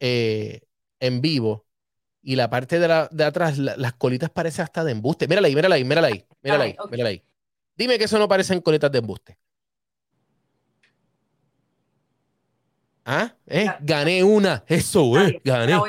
[0.00, 0.62] eh,
[0.98, 1.66] en vivo
[2.22, 5.26] y la parte de, la, de atrás, las colitas parecen hasta de embuste.
[5.28, 7.22] Mírala ahí, mírala ahí, mírala ahí, mírala ahí, mírala ahí.
[7.76, 9.38] Dime que eso no parecen colitas de embuste.
[13.04, 13.34] ¿Ah?
[13.46, 13.66] ¿Eh?
[13.80, 14.64] Gané una.
[14.66, 15.40] Eso, eh.
[15.42, 15.80] Gané.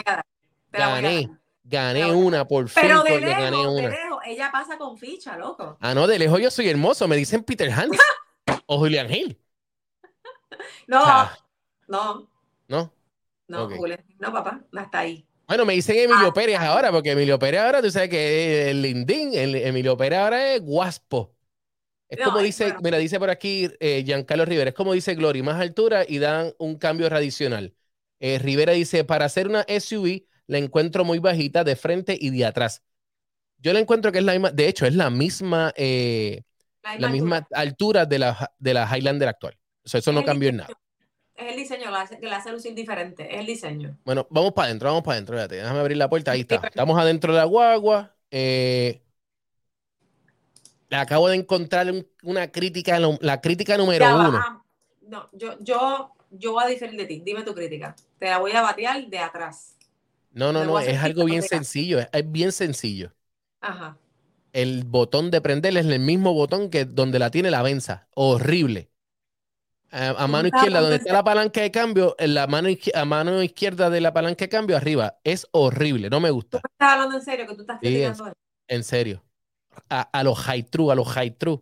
[0.71, 1.29] Gané.
[1.63, 2.83] Gané una, por fin.
[2.83, 3.89] Pero de lejos, gané una.
[3.89, 5.77] De lejos, ella pasa con ficha, loco.
[5.79, 7.07] Ah, no, de lejos yo soy hermoso.
[7.07, 7.97] Me dicen Peter Hans
[8.65, 9.37] o Julian Hill.
[10.87, 11.29] No,
[11.87, 12.27] no.
[12.67, 12.93] No.
[13.51, 13.69] No,
[14.19, 15.25] no, papá, hasta ahí.
[15.47, 18.81] Bueno, me dicen Emilio ah, Pérez ahora, porque Emilio Pérez ahora, tú sabes que el
[18.81, 21.35] lindín, el Emilio Pérez ahora es guaspo.
[22.07, 25.59] Es como dice, mira, dice por aquí eh, Giancarlo Rivera, es como dice Glory, más
[25.59, 27.73] altura y dan un cambio radicional.
[28.19, 32.45] Eh, Rivera dice, para hacer una SUV la encuentro muy bajita de frente y de
[32.45, 32.83] atrás.
[33.57, 36.43] Yo la encuentro que es la misma, de hecho, es la misma, eh,
[36.97, 39.57] la, misma altura de la, de la Highlander actual.
[39.83, 40.81] O sea, eso no cambió en nada
[41.41, 41.85] es el diseño
[42.19, 43.97] que la hace lucir diferente, es el diseño.
[44.05, 46.55] Bueno, vamos para adentro, vamos para adentro, déjame abrir la puerta, ahí está.
[46.55, 48.15] Estamos adentro de la guagua.
[48.29, 49.01] Eh,
[50.89, 51.87] le acabo de encontrar
[52.23, 54.37] una crítica, la crítica número uno.
[54.37, 54.63] Ah,
[55.01, 57.21] no, yo, yo, yo voy a diferir de ti.
[57.25, 57.95] Dime tu crítica.
[58.19, 59.77] Te la voy a batear de atrás.
[60.33, 63.11] No, no, no, es algo bien sencillo, es, bien sencillo.
[63.59, 63.97] Ajá.
[64.53, 68.07] El botón de prender es el mismo botón que donde la tiene la venza.
[68.13, 68.90] Horrible
[69.91, 73.89] a, mano izquierda, donde está la palanca de cambio, en la mano, a mano izquierda
[73.89, 75.17] de la palanca de cambio, arriba.
[75.23, 76.61] Es horrible, no me gusta.
[76.61, 77.47] ¿Tú estás hablando en serio?
[77.47, 78.03] que tú estás sí,
[78.67, 79.23] en, serio.
[79.89, 81.61] A, los high true, a los high true.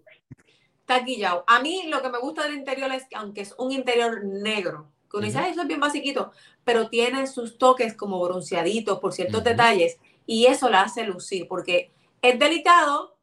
[0.82, 1.43] Está guillado.
[1.47, 4.91] A mí lo que me gusta del interior es que, aunque es un interior negro,
[5.09, 6.32] que uno dice, eso es bien basiquito,
[6.63, 11.91] pero tiene sus toques como bronceaditos por ciertos detalles y eso la hace lucir porque
[12.21, 13.17] es delicado,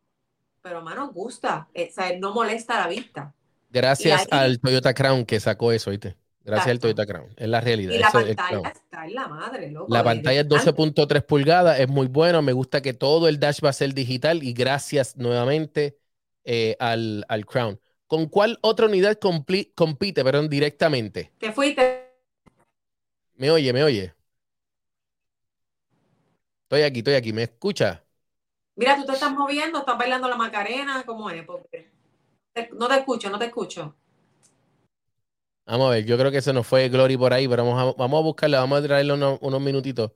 [0.63, 3.36] pero mano gusta, eh, o sea, no molesta la vista.
[3.77, 6.17] Gracias al Toyota Crown que sacó eso, ¿viste?
[6.43, 7.29] Gracias al Toyota Crown.
[7.37, 7.93] Es la realidad.
[7.93, 9.93] Y la pantalla está en la madre, loco.
[9.93, 12.41] La pantalla es 12.3 pulgadas, es muy bueno.
[12.41, 15.99] Me gusta que todo el dash va a ser digital y gracias nuevamente
[16.45, 17.79] eh, al, al Crown.
[18.07, 21.35] ¿Con cuál otra unidad compite, perdón, directamente?
[21.37, 22.15] Te fuiste.
[23.35, 24.15] Me oye, me oye.
[26.63, 27.35] Estoy aquí, estoy aquí.
[27.35, 28.03] ¿Me escucha?
[28.75, 31.45] Mira, tú te estás moviendo, estás bailando la macarena, ¿cómo es?
[32.73, 33.95] No te escucho, no te escucho.
[35.67, 37.99] Vamos a ver, yo creo que eso no fue Glory por ahí, pero vamos a,
[37.99, 40.13] vamos a buscarla, vamos a traerle unos, minutitos,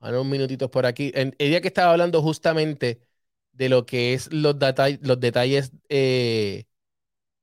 [0.00, 1.12] unos minutitos por aquí.
[1.14, 3.00] el día que estaba hablando justamente
[3.52, 4.56] de lo que es los,
[5.02, 6.66] los detalles eh,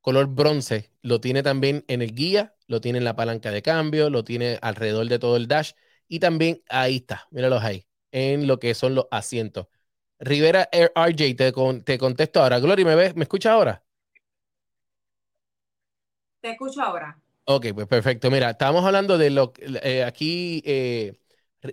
[0.01, 4.09] color bronce, lo tiene también en el guía, lo tiene en la palanca de cambio,
[4.11, 5.73] lo tiene alrededor de todo el dash
[6.09, 9.67] y también ahí está, míralos ahí, en lo que son los asientos.
[10.19, 11.53] Rivera Air RJ, te,
[11.85, 12.59] te contesto ahora.
[12.59, 13.15] Glory, ¿me ves?
[13.17, 13.84] ¿Me escucha ahora?
[16.45, 17.17] Te escucho ahora.
[17.45, 18.29] Ok, pues perfecto.
[18.29, 21.17] Mira, estábamos hablando de lo eh, aquí eh,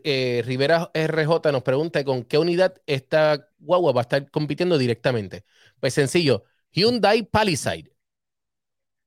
[0.02, 5.44] eh, Rivera RJ nos pregunta con qué unidad esta guagua va a estar compitiendo directamente.
[5.78, 7.92] Pues sencillo, Hyundai Palisade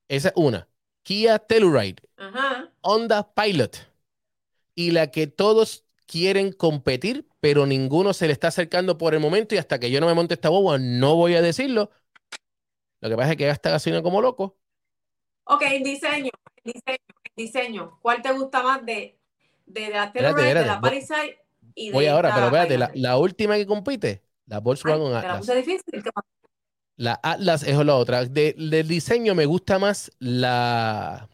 [0.07, 0.69] esa es una.
[1.01, 1.95] Kia Telluride.
[2.81, 3.77] Honda Pilot.
[4.75, 9.55] Y la que todos quieren competir, pero ninguno se le está acercando por el momento
[9.55, 11.89] y hasta que yo no me monte esta boba no voy a decirlo.
[13.01, 14.59] Lo que pasa es que gasta gasolina como loco.
[15.45, 16.31] Ok, diseño,
[16.63, 16.97] diseño,
[17.35, 17.99] diseño.
[18.01, 19.17] ¿Cuál te gusta más de,
[19.65, 21.39] de la Telluride, de la Palisade
[21.75, 25.37] y de Voy ahora, pero espérate, la, la, última que compite, la Volkswagen Ay, la
[25.37, 26.03] puse difícil.
[26.97, 28.25] La Atlas es la otra.
[28.25, 31.29] del diseño me gusta más la,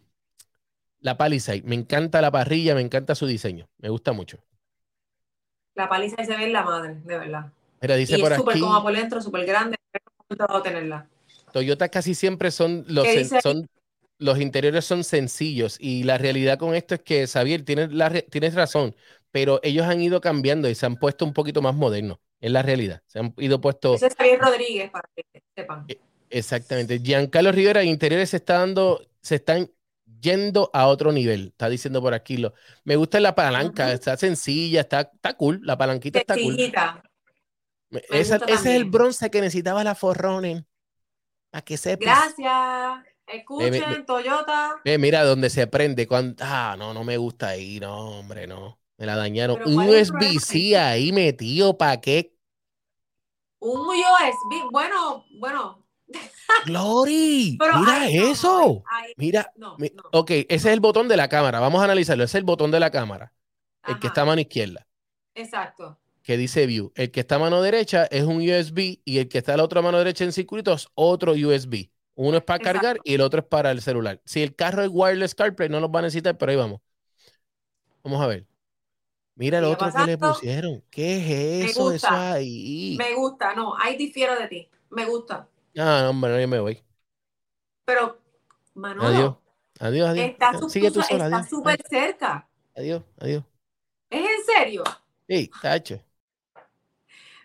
[0.99, 1.61] la Palisade.
[1.63, 3.69] Me encanta la parrilla, me encanta su diseño.
[3.77, 4.39] Me gusta mucho.
[5.75, 7.51] La Palisade se ve en la madre, de verdad.
[7.81, 9.77] Mira, dice y es súper como por dentro, súper grande.
[10.63, 11.07] tenerla.
[11.53, 13.05] Toyota casi siempre son los,
[13.41, 13.69] son
[14.21, 18.53] los interiores son sencillos y la realidad con esto es que Xavier tienes, la, tienes
[18.53, 18.95] razón,
[19.31, 22.19] pero ellos han ido cambiando y se han puesto un poquito más modernos.
[22.39, 23.01] Es la realidad.
[23.07, 23.95] Se han ido puesto.
[23.95, 25.23] Ese es Xavier Rodríguez, para que
[25.55, 25.85] sepan.
[25.87, 25.99] E,
[26.29, 26.99] exactamente.
[26.99, 29.71] Giancarlo Rivera, interiores se está dando, se están
[30.21, 31.47] yendo a otro nivel.
[31.47, 32.37] Está diciendo por aquí.
[32.37, 32.53] Lo,
[32.83, 35.61] me gusta la palanca, está sencilla, está, está cool.
[35.63, 36.57] La palanquita está cool.
[38.11, 40.67] ese es el bronce que necesitaba la Forronen.
[41.49, 42.35] Para que sepas.
[42.37, 43.10] Gracias.
[43.31, 44.81] Escuchen, Toyota.
[44.99, 46.07] mira, donde se prende.
[46.07, 47.79] Cuando, ah, no, no me gusta ahí.
[47.79, 48.79] No, hombre, no.
[48.97, 49.59] Me la dañaron.
[49.65, 52.35] Un USB-C ahí metido, ¿para qué?
[53.59, 55.85] Un USB, bueno, bueno.
[56.65, 58.83] Glory, mira eso.
[59.15, 59.51] mira,
[60.11, 61.59] ok, ese es el botón de la cámara.
[61.59, 62.23] Vamos a analizarlo.
[62.23, 63.33] Ese es el botón de la cámara.
[63.87, 64.85] El que está a mano izquierda.
[65.33, 65.97] Exacto.
[66.23, 66.91] Que dice View.
[66.95, 69.63] El que está a mano derecha es un USB y el que está a la
[69.63, 71.89] otra mano derecha en circuito es otro USB.
[72.23, 74.21] Uno es para cargar y el otro es para el celular.
[74.25, 76.79] Si el carro es wireless CarPlay, no los va a necesitar, pero ahí vamos.
[78.03, 78.45] Vamos a ver.
[79.33, 80.83] Mira el otro que le pusieron.
[80.91, 81.91] ¿Qué es eso?
[81.91, 82.95] Eso ahí.
[82.99, 84.69] Me gusta, no, ahí difiero de ti.
[84.91, 85.47] Me gusta.
[85.75, 86.83] Ah, no, hombre, yo me voy.
[87.85, 88.19] Pero,
[88.75, 89.07] Manolo.
[89.07, 89.35] Adiós.
[89.79, 90.25] Adiós, adiós.
[90.27, 92.47] Está súper cerca.
[92.75, 93.43] Adiós, adiós.
[94.11, 94.83] ¿Es en serio?
[95.27, 95.99] Sí, tacho.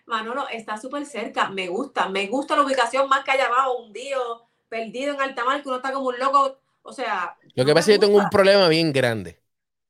[0.05, 1.49] Manolo, está súper cerca.
[1.49, 2.09] Me gusta.
[2.09, 5.77] Me gusta la ubicación más que allá abajo, hundido, perdido en alta mar, que uno
[5.77, 6.59] está como un loco.
[6.81, 7.37] O sea.
[7.55, 9.41] Lo que pasa es que yo tengo un problema bien grande.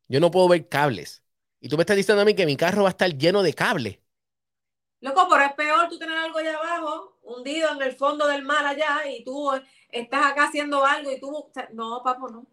[0.07, 1.23] Yo no puedo ver cables.
[1.59, 3.53] Y tú me estás diciendo a mí que mi carro va a estar lleno de
[3.53, 4.01] cable.
[5.01, 8.65] Loco, pero es peor tú tener algo allá abajo, hundido en el fondo del mar
[8.65, 9.51] allá, y tú
[9.89, 11.49] estás acá haciendo algo y tú.
[11.73, 12.47] No, papo, no.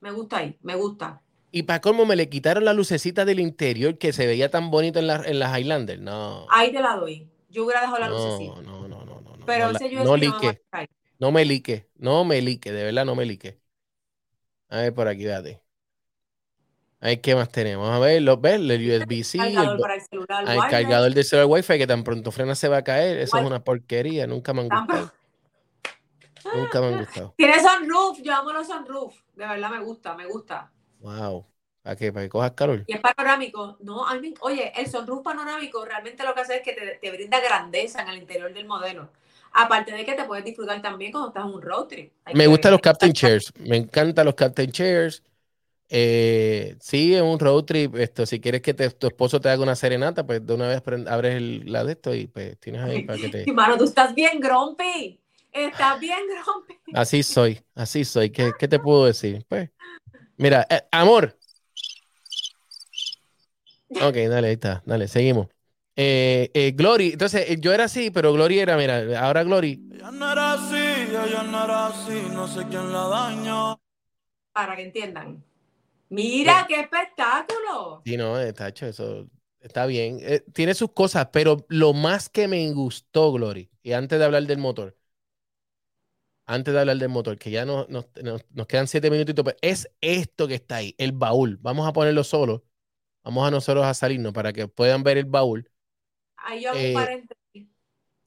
[0.00, 1.22] Me gusta ahí, me gusta.
[1.50, 4.98] Y para cómo me le quitaron la lucecita del interior que se veía tan bonito
[4.98, 6.00] en, la, en las Highlander.
[6.00, 6.46] No.
[6.50, 7.30] Ahí te la doy.
[7.48, 8.60] Yo hubiera dejado la lucecita.
[8.62, 9.46] No, no, no, no.
[9.46, 10.60] Pero no, ese no, no lique.
[11.24, 11.88] No me lique.
[11.96, 12.70] No me lique.
[12.70, 13.58] De verdad, no me lique.
[14.68, 15.62] A ver, por aquí, date.
[17.00, 17.88] Ay, ¿qué más tenemos?
[17.88, 22.30] A ver, los ves, el USB-C, el, el, cargador del celular Wi-Fi que tan pronto
[22.30, 23.16] frena se va a caer.
[23.16, 25.12] Eso es una porquería, nunca me han gustado.
[26.54, 27.34] nunca me han gustado.
[27.38, 29.14] Tiene sunroof, yo amo los sunroof.
[29.34, 30.70] De verdad me gusta, me gusta.
[31.00, 31.46] Wow.
[31.80, 32.12] ¿Para qué?
[32.12, 32.84] ¿Para que cojas calor?
[32.86, 33.78] Y es panorámico.
[33.80, 37.10] No, a mí, oye, el sunroof panorámico realmente lo que hace es que te, te,
[37.10, 39.08] brinda grandeza en el interior del modelo.
[39.54, 42.12] Aparte de que te puedes disfrutar también cuando estás en un road trip.
[42.34, 43.52] me gustan los Captain Chairs.
[43.60, 45.22] Me encantan los Captain Chairs.
[45.88, 49.76] Eh, sí, en un road trip, esto, si quieres que tu esposo te haga una
[49.76, 53.18] serenata, pues de una vez abres el, la de esto y pues tienes ahí para
[53.18, 53.44] que te...
[53.52, 55.20] Mano, tú estás bien grumpy.
[55.52, 56.74] Estás bien grumpy.
[56.94, 58.30] Así soy, así soy.
[58.30, 59.44] ¿Qué, qué te puedo decir?
[59.48, 59.70] Pues,
[60.36, 61.36] Mira, eh, amor.
[63.90, 64.82] Ok, dale, ahí está.
[64.84, 65.53] Dale, seguimos.
[65.96, 69.80] Eh, eh, Glory, entonces eh, yo era así, pero Glory era, mira, ahora Glory.
[69.94, 73.80] Ella no era así, ella no era así, no sé quién la dañó.
[74.52, 75.44] Para que entiendan.
[76.10, 78.02] Mira qué espectáculo.
[78.04, 79.28] Sí, no, está hecho eso.
[79.60, 80.18] Está bien.
[80.20, 84.44] Eh, tiene sus cosas, pero lo más que me gustó, Glory, y antes de hablar
[84.46, 84.96] del motor,
[86.46, 89.56] antes de hablar del motor, que ya no, nos, nos- nos quedan siete minutitos, pero
[89.62, 91.58] es esto que está ahí, el baúl.
[91.62, 92.64] Vamos a ponerlo solo.
[93.24, 95.70] Vamos a nosotros a salirnos para que puedan ver el baúl.
[96.44, 97.68] Ahí yo hago Eh, un paréntesis.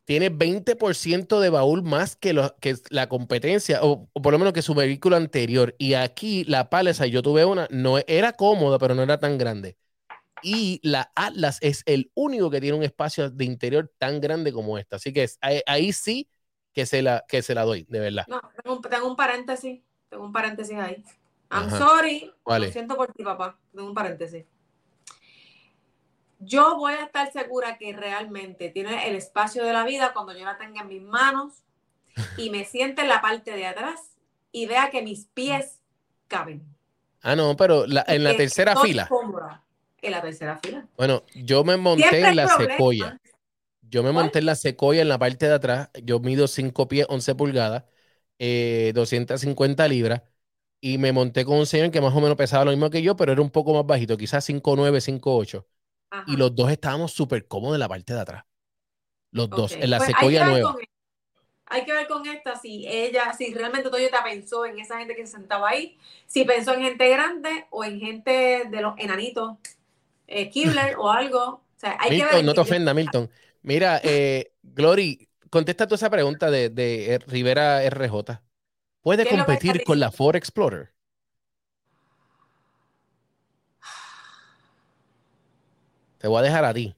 [0.05, 4.53] Tiene 20% de baúl más que, lo- que la competencia, o, o por lo menos
[4.53, 5.75] que su vehículo anterior.
[5.77, 9.75] Y aquí la Palisade, yo tuve una, no era cómoda, pero no era tan grande.
[10.43, 14.77] Y la Atlas es el único que tiene un espacio de interior tan grande como
[14.77, 14.95] esta.
[14.97, 16.29] Así que es- ahí, ahí sí
[16.73, 18.25] que se, la, que se la doy, de verdad.
[18.27, 19.81] No, tengo un, tengo un paréntesis.
[20.09, 21.03] Tengo un paréntesis ahí.
[21.51, 21.79] I'm Ajá.
[21.79, 22.31] sorry.
[22.43, 23.57] ¿Cuál Lo siento por ti, papá.
[23.73, 24.45] Tengo un paréntesis.
[26.39, 30.45] Yo voy a estar segura que realmente tiene el espacio de la vida cuando yo
[30.45, 31.63] la tenga en mis manos
[32.35, 34.17] y me siente en la parte de atrás
[34.51, 35.81] y vea que mis pies
[36.27, 36.63] caben.
[37.21, 39.07] Ah, no, pero la- en la tercera fila.
[39.09, 39.63] cómoda.
[40.01, 40.87] En la tercera fila.
[40.95, 43.19] Bueno, yo me monté Siempre en la secoya.
[43.81, 44.31] Yo me ¿Cuál?
[44.31, 45.89] monté en la secoya en la parte de atrás.
[46.03, 47.85] Yo mido 5 pies, 11 pulgadas,
[48.39, 50.23] eh, 250 libras.
[50.81, 53.15] Y me monté con un señor que más o menos pesaba lo mismo que yo,
[53.15, 55.67] pero era un poco más bajito, quizás 5'9, 5'8.
[56.09, 56.25] Ajá.
[56.27, 58.43] Y los dos estábamos súper cómodos en la parte de atrás.
[59.31, 60.73] Los dos, en la pues nueva.
[60.73, 60.81] con-
[61.69, 65.25] Hay que ver con esta si ella, si realmente Toyota pensó en esa gente que
[65.25, 69.57] se sentaba ahí, si pensó en gente grande o en gente de los enanitos,
[70.27, 71.39] eh, Kibler o algo.
[71.45, 72.33] O sea, hay que ver.
[72.35, 73.29] Milton, no te en- ofenda, Milton.
[73.63, 78.41] Mira, eh, Glory, contesta tú esa pregunta de, de eh, Rivera RJ.
[79.01, 80.11] ¿Puede ¿Qué es lo que competir con la?
[80.11, 80.93] Ford Explorer?
[86.17, 86.95] Te voy a dejar a ti.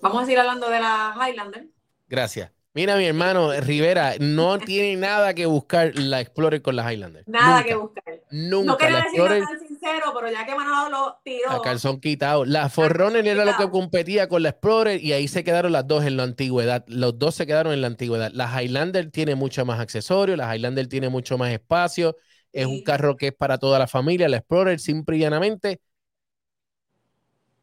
[0.00, 1.66] Vamos a seguir hablando de la Highlander.
[2.08, 2.50] Gracias.
[2.74, 7.22] Mira, mi hermano Rivera, no tiene nada que buscar la Explorer con la Highlander.
[7.26, 8.04] Nada Nunca, que buscar.
[8.30, 8.66] Nunca.
[8.72, 11.50] No quería decirlo Explorer tan sincero, pero ya que Manolo lo tiró.
[11.50, 12.44] a calzón quitado.
[12.46, 16.04] La Forerunner era lo que competía con la Explorer y ahí se quedaron las dos
[16.04, 16.82] en la antigüedad.
[16.88, 18.30] Los dos se quedaron en la antigüedad.
[18.32, 22.16] La Highlander tiene mucho más accesorios, la Highlander tiene mucho más espacio.
[22.52, 24.28] Es un carro que es para toda la familia.
[24.28, 25.80] La Explorer, simple y llanamente,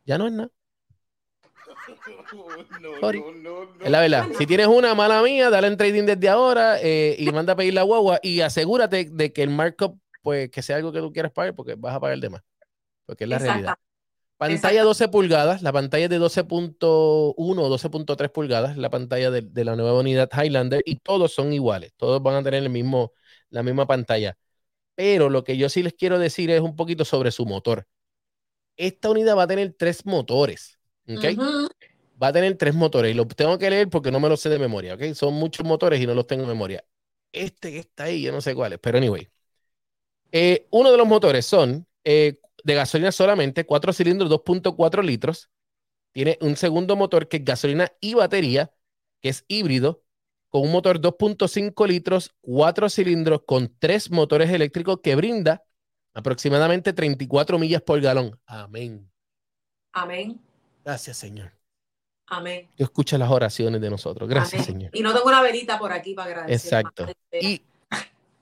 [0.05, 0.49] ya no es nada.
[2.99, 3.23] Sorry.
[3.81, 4.25] Es la verdad.
[4.37, 7.73] Si tienes una mala mía, dale en trading desde ahora eh, y manda a pedir
[7.73, 11.31] la guagua y asegúrate de que el markup, pues, que sea algo que tú quieras
[11.31, 12.41] pagar porque vas a pagar de más.
[13.05, 13.75] Porque es la realidad.
[14.37, 14.87] Pantalla Exacto.
[14.87, 19.75] 12 pulgadas, la pantalla es de 12.1 o 12.3 pulgadas, la pantalla de, de la
[19.75, 23.11] nueva unidad Highlander y todos son iguales, todos van a tener el mismo,
[23.49, 24.37] la misma pantalla.
[24.99, 27.87] Pero lo que yo sí les quiero decir es un poquito sobre su motor.
[28.75, 30.77] Esta unidad va a tener tres motores,
[31.07, 31.23] ¿ok?
[31.37, 31.69] Ujú.
[32.21, 34.49] Va a tener tres motores y los tengo que leer porque no me los sé
[34.49, 35.13] de memoria, ¿ok?
[35.13, 36.83] Son muchos motores y no los tengo en memoria.
[37.31, 39.29] Este que está ahí, yo no sé cuál es, pero anyway.
[40.33, 45.49] Eh, uno de los motores son eh, de gasolina solamente, cuatro cilindros, 2.4 litros.
[46.11, 48.73] Tiene un segundo motor que es gasolina y batería,
[49.21, 50.03] que es híbrido,
[50.49, 55.63] con un motor 2.5 litros, cuatro cilindros, con tres motores eléctricos que brinda
[56.13, 58.39] aproximadamente 34 millas por galón.
[58.45, 59.09] Amén.
[59.93, 60.39] Amén.
[60.83, 61.51] Gracias, Señor.
[62.27, 62.67] Amén.
[62.75, 64.27] Tú escuchas las oraciones de nosotros.
[64.27, 64.65] Gracias, Amén.
[64.65, 64.91] Señor.
[64.93, 66.79] Y no tengo una velita por aquí para agradecer.
[66.79, 67.07] Exacto.
[67.31, 67.61] Y,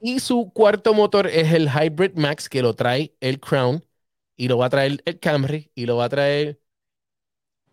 [0.02, 3.84] y su cuarto motor es el Hybrid Max que lo trae el Crown
[4.36, 6.60] y lo va a traer el Camry y lo va a traer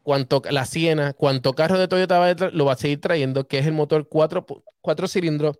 [0.05, 3.59] cuanto la Siena, cuanto carro de Toyota va a lo va a seguir trayendo, que
[3.59, 4.45] es el motor 4,
[5.09, 5.59] cilindros,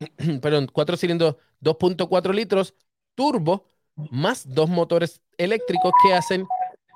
[0.42, 2.74] perdón, 4 cilindros 2.4 litros
[3.14, 6.46] turbo más dos motores eléctricos que hacen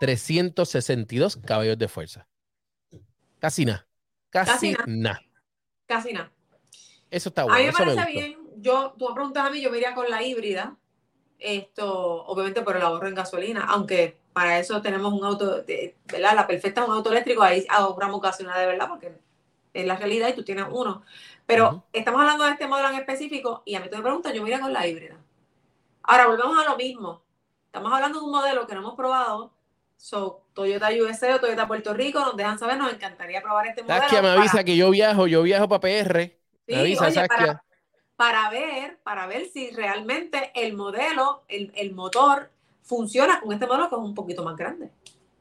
[0.00, 2.26] 362 caballos de fuerza.
[3.38, 3.86] Casi nada.
[4.30, 5.20] Casi, Casi nada.
[5.86, 6.32] Casi nada.
[7.10, 7.66] Eso está a mí bueno.
[7.66, 8.38] me parece bien.
[8.56, 10.76] Yo, tú me preguntas a mí, yo me iría con la híbrida.
[11.38, 15.64] Esto, obviamente por el ahorro en gasolina, aunque para eso tenemos un auto,
[16.06, 16.34] ¿verdad?
[16.34, 19.12] La perfecta es un auto eléctrico, ahí ahorramos gasolina de verdad, porque
[19.74, 21.02] es la realidad y tú tienes uno.
[21.46, 24.42] Pero estamos hablando de este modelo en específico y a mí tú me preguntas, yo
[24.42, 25.16] me iría con la híbrida.
[26.02, 27.22] Ahora volvemos a lo mismo.
[27.66, 29.52] Estamos hablando de un modelo que no hemos probado.
[29.96, 34.00] So, Toyota USA o Toyota Puerto Rico nos dejan saber, nos encantaría probar este modelo.
[34.00, 36.38] Saskia me para- avisa que yo viajo, yo viajo para PR.
[36.66, 37.36] Sí, me avisa, oye, Saskia.
[37.36, 37.64] para,
[38.16, 42.50] para ver, para ver si realmente el modelo, el, el motor,
[42.82, 44.90] funciona con este modelo que es un poquito más grande.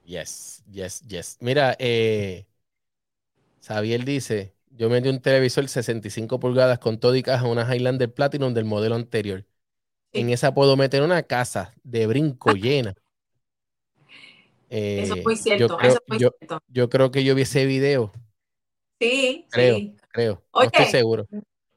[0.06, 1.38] Yes, yes, yes.
[1.40, 2.46] Mira, eh,
[3.62, 8.14] Xavier dice, Yo me di un televisor 65 pulgadas con todo y caja, una Highlander
[8.14, 9.46] Platinum del modelo anterior.
[10.12, 12.94] En esa puedo meter una casa de brinco llena.
[14.70, 15.68] eso es muy eh, cierto.
[15.68, 16.60] Yo creo, eso es muy cierto.
[16.68, 18.12] yo creo que yo vi ese video.
[19.00, 19.78] Sí, creo,
[20.12, 20.44] creo.
[20.54, 21.28] no estoy seguro.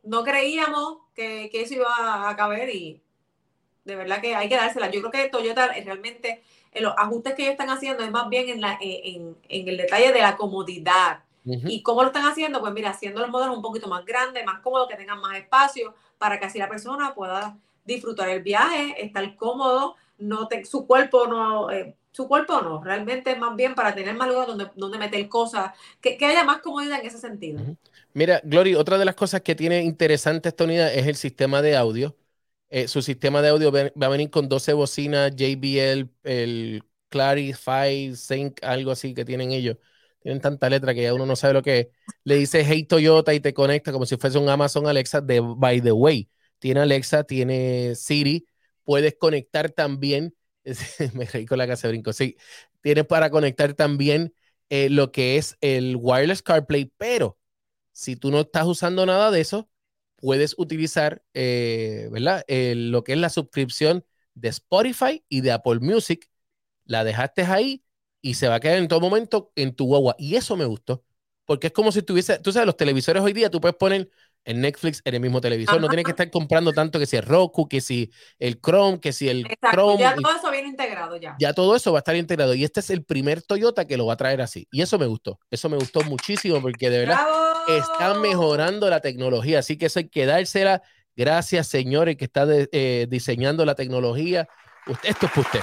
[0.09, 3.01] No creíamos que, eso iba a caber y
[3.85, 4.91] de verdad que hay que dársela.
[4.91, 6.43] Yo creo que Toyota realmente,
[6.73, 9.77] en los ajustes que ellos están haciendo es más bien en, la, en, en el
[9.77, 12.61] detalle de la comodidad ¿Y cómo lo están haciendo?
[12.61, 15.95] Pues mira, haciendo los modelos un poquito más grandes, más cómodos, que tengan más espacio,
[16.19, 21.27] para que así la persona pueda disfrutar el viaje, estar cómodo, no te, su cuerpo
[21.27, 25.29] no, eh, su cuerpo no, realmente más bien para tener más lugar donde, donde meter
[25.29, 27.61] cosas, que, haya más comodidad en ese sentido.
[28.13, 31.77] Mira, Glory, otra de las cosas que tiene interesante esta unidad es el sistema de
[31.77, 32.17] audio.
[32.71, 38.65] Eh, su sistema de audio va a venir con 12 bocinas JBL, el Clarify Sync,
[38.65, 39.77] algo así que tienen ellos
[40.21, 41.87] tienen tanta letra que ya uno no sabe lo que es.
[42.25, 45.81] Le dice Hey Toyota y te conecta como si fuese un Amazon Alexa de By
[45.81, 46.29] the Way.
[46.59, 48.45] Tiene Alexa, tiene Siri,
[48.83, 50.35] puedes conectar también,
[51.15, 52.37] me reí con la casa brinco, sí,
[52.81, 54.35] tienes para conectar también
[54.71, 57.39] eh, lo que es el Wireless CarPlay, pero
[57.93, 59.71] si tú no estás usando nada de eso,
[60.17, 62.45] puedes utilizar, eh, ¿verdad?
[62.49, 64.05] lo que es la suscripción
[64.35, 66.29] de Spotify y de Apple Music,
[66.85, 67.85] la dejaste ahí
[68.21, 70.15] y se va a quedar en todo momento en tu guagua.
[70.19, 71.05] Y eso me gustó,
[71.45, 74.11] porque es como si tuviese, tú sabes, los televisores hoy día tú puedes poner
[74.49, 77.23] en Netflix en el mismo televisor, no tienes que estar comprando tanto que si el
[77.23, 80.01] Roku, que si el Chrome, que si el Chrome.
[80.01, 81.37] Ya todo eso viene integrado ya.
[81.39, 84.07] Ya todo eso va a estar integrado y este es el primer Toyota que lo
[84.07, 84.67] va a traer así.
[84.71, 87.27] Y eso me gustó, eso me gustó muchísimo porque de verdad
[87.69, 90.83] están mejorando la tecnología, así que eso hay que dársela.
[91.15, 94.49] Gracias, señores, que está eh, diseñando la tecnología.
[95.03, 95.61] esto es para usted.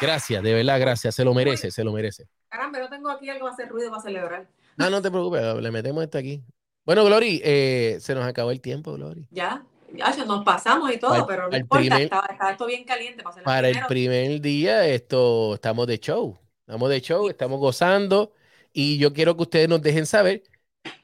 [0.00, 1.12] Gracias, de verdad, gracias.
[1.16, 2.28] Se lo merece, se lo merece.
[2.48, 4.48] Caramba, yo tengo aquí algo a hacer ruido para celebrar.
[4.76, 6.44] No, no te preocupes, le metemos esto aquí.
[6.88, 9.28] Bueno, Glory, eh, se nos acabó el tiempo, Glory.
[9.30, 9.62] Ya,
[9.92, 13.22] ya nos pasamos y todo, pero no importa, está, esto bien caliente.
[13.22, 16.38] Para, para el primer día, esto estamos de show.
[16.60, 18.32] Estamos de show, estamos gozando.
[18.72, 20.44] Y yo quiero que ustedes nos dejen saber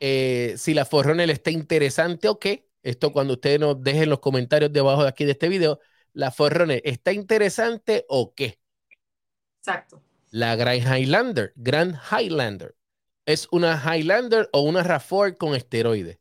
[0.01, 2.67] eh, si la Forronel está interesante o qué.
[2.83, 5.81] Esto cuando ustedes nos dejen los comentarios debajo de aquí de este video.
[6.15, 8.59] ¿La Forronel está interesante o qué?
[9.59, 10.01] Exacto.
[10.31, 12.75] La Grand Highlander, Grand Highlander,
[13.27, 16.19] es una Highlander o una RAV4 con esteroides.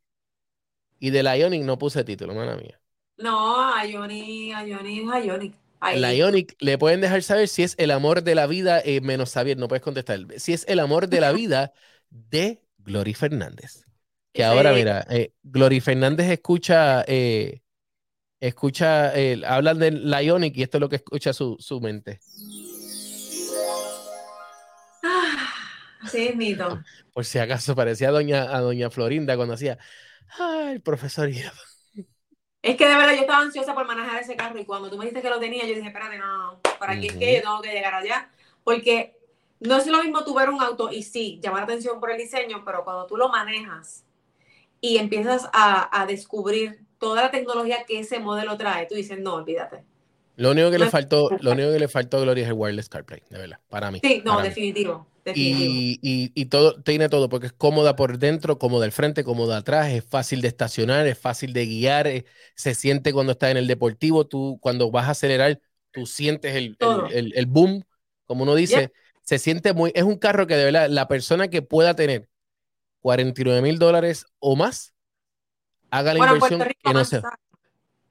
[1.00, 2.80] Y de la Ionic no puse título, mala mía.
[3.18, 5.54] No, Ionic, Ionic, Ionic.
[5.96, 9.30] La Ionic le pueden dejar saber si es el amor de la vida, eh, menos
[9.32, 10.20] saber, no puedes contestar.
[10.38, 11.74] Si es el amor de la vida
[12.10, 13.86] de Glory Fernández.
[14.32, 17.62] Que ahora, mira, eh, Glory Fernández escucha, eh,
[18.40, 19.14] escucha,
[19.46, 22.20] hablan de la Ionic y esto es lo que escucha su, su mente.
[26.12, 26.84] Sí, mito.
[27.14, 29.78] Por si acaso parecía a doña, a doña Florinda cuando hacía,
[30.40, 31.30] ay, profesor.
[32.62, 35.04] Es que de verdad yo estaba ansiosa por manejar ese carro y cuando tú me
[35.06, 37.62] dijiste que lo tenía, yo dije, espérate, no, no, ¿para qué es que yo tengo
[37.62, 38.30] que llegar allá?
[38.64, 39.18] Porque
[39.60, 42.18] no es lo mismo tu ver un auto y sí, llamar la atención por el
[42.18, 44.06] diseño, pero cuando tú lo manejas
[44.82, 49.36] y empiezas a, a descubrir toda la tecnología que ese modelo trae, tú dices, no,
[49.36, 49.84] olvídate.
[50.36, 52.90] Lo único que le faltó, lo único que le faltó a Gloria es el wireless
[52.90, 54.02] CarPlay, de verdad, para mí.
[54.04, 55.08] Sí, no, definitivo.
[55.26, 59.92] Y, y, todo, tiene todo, porque es cómoda por dentro, cómoda al frente, cómoda atrás,
[59.92, 63.68] es fácil de estacionar, es fácil de guiar, eh, se siente cuando estás en el
[63.68, 65.62] deportivo, tú cuando vas a acelerar,
[65.92, 66.78] tú sientes el,
[67.10, 67.86] el, boom,
[68.26, 71.62] como uno dice, se siente muy, es un carro que de verdad, la persona que
[71.62, 72.28] pueda tener
[73.00, 74.94] 49 mil dólares o más,
[75.90, 77.22] haga la inversión que no sea.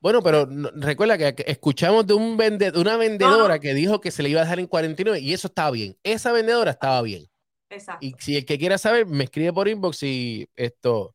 [0.03, 2.36] Bueno, pero recuerda que escuchamos de un
[2.74, 5.70] una vendedora que dijo que se le iba a dejar en 49 y eso estaba
[5.70, 5.96] bien.
[6.03, 7.30] Esa vendedora estaba bien.
[7.70, 8.05] Exacto.
[8.05, 11.14] Y si el que quiera saber, me escribe por inbox y esto,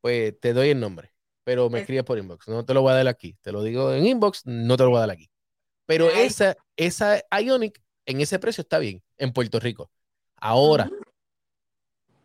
[0.00, 1.12] pues te doy el nombre.
[1.44, 2.48] Pero me escribe por inbox.
[2.48, 3.36] No te lo voy a dar aquí.
[3.40, 5.30] Te lo digo en inbox, no te lo voy a dar aquí.
[5.86, 9.92] Pero esa, esa Ionic en ese precio está bien en Puerto Rico.
[10.34, 10.90] Ahora,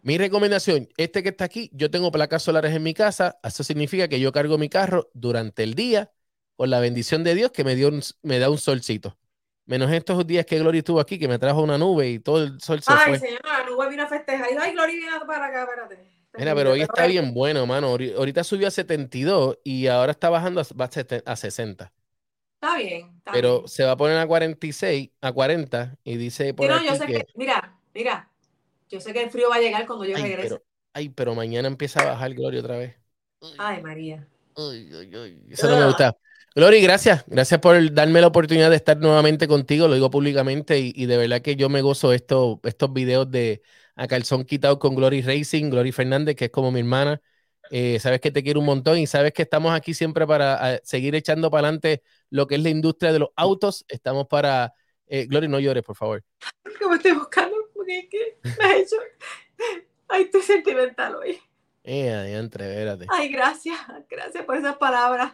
[0.03, 4.07] mi recomendación, este que está aquí, yo tengo placas solares en mi casa, eso significa
[4.07, 6.11] que yo cargo mi carro durante el día
[6.55, 7.91] con la bendición de Dios que me, dio
[8.23, 9.17] me da un solcito.
[9.65, 12.59] Menos estos días que Gloria estuvo aquí, que me trajo una nube y todo el
[12.59, 14.49] sol se Ay, señor, la nube vino a festejar.
[14.59, 16.11] Ay, Gloria viene para acá, espérate.
[16.37, 17.87] Mira, pero hoy está bien bueno, mano.
[17.87, 21.91] Ahorita subió a 72 y ahora está bajando a 60.
[22.61, 23.11] Está bien.
[23.17, 27.05] Está pero se va a poner a 46, a 40 y dice por yo sé
[27.05, 28.30] que, mira, mira,
[28.91, 30.61] yo sé que el frío va a llegar cuando yo regrese.
[30.93, 32.95] ay, pero mañana empieza a bajar Gloria otra vez.
[33.57, 34.27] Ay, María.
[35.49, 36.17] Eso no me gusta.
[36.53, 37.23] Glory, gracias.
[37.27, 39.87] Gracias por darme la oportunidad de estar nuevamente contigo.
[39.87, 43.61] Lo digo públicamente y, de verdad que yo me gozo esto, estos videos de
[43.95, 47.21] a calzón quitado con Glory Racing, Glory Fernández, que es como mi hermana.
[47.69, 51.15] Eh, sabes que te quiero un montón y sabes que estamos aquí siempre para seguir
[51.15, 53.85] echando para adelante lo que es la industria de los autos.
[53.87, 54.73] Estamos para.
[55.07, 56.23] Eh, Glory, no llores, por favor.
[56.81, 57.60] ¿Cómo estoy buscando?
[58.43, 58.95] Me ha hecho.
[60.07, 61.39] Ay, estoy sentimental hoy.
[61.83, 63.07] Eh, adiante, espérate.
[63.09, 63.79] Ay, gracias.
[64.09, 65.33] Gracias por esas palabras.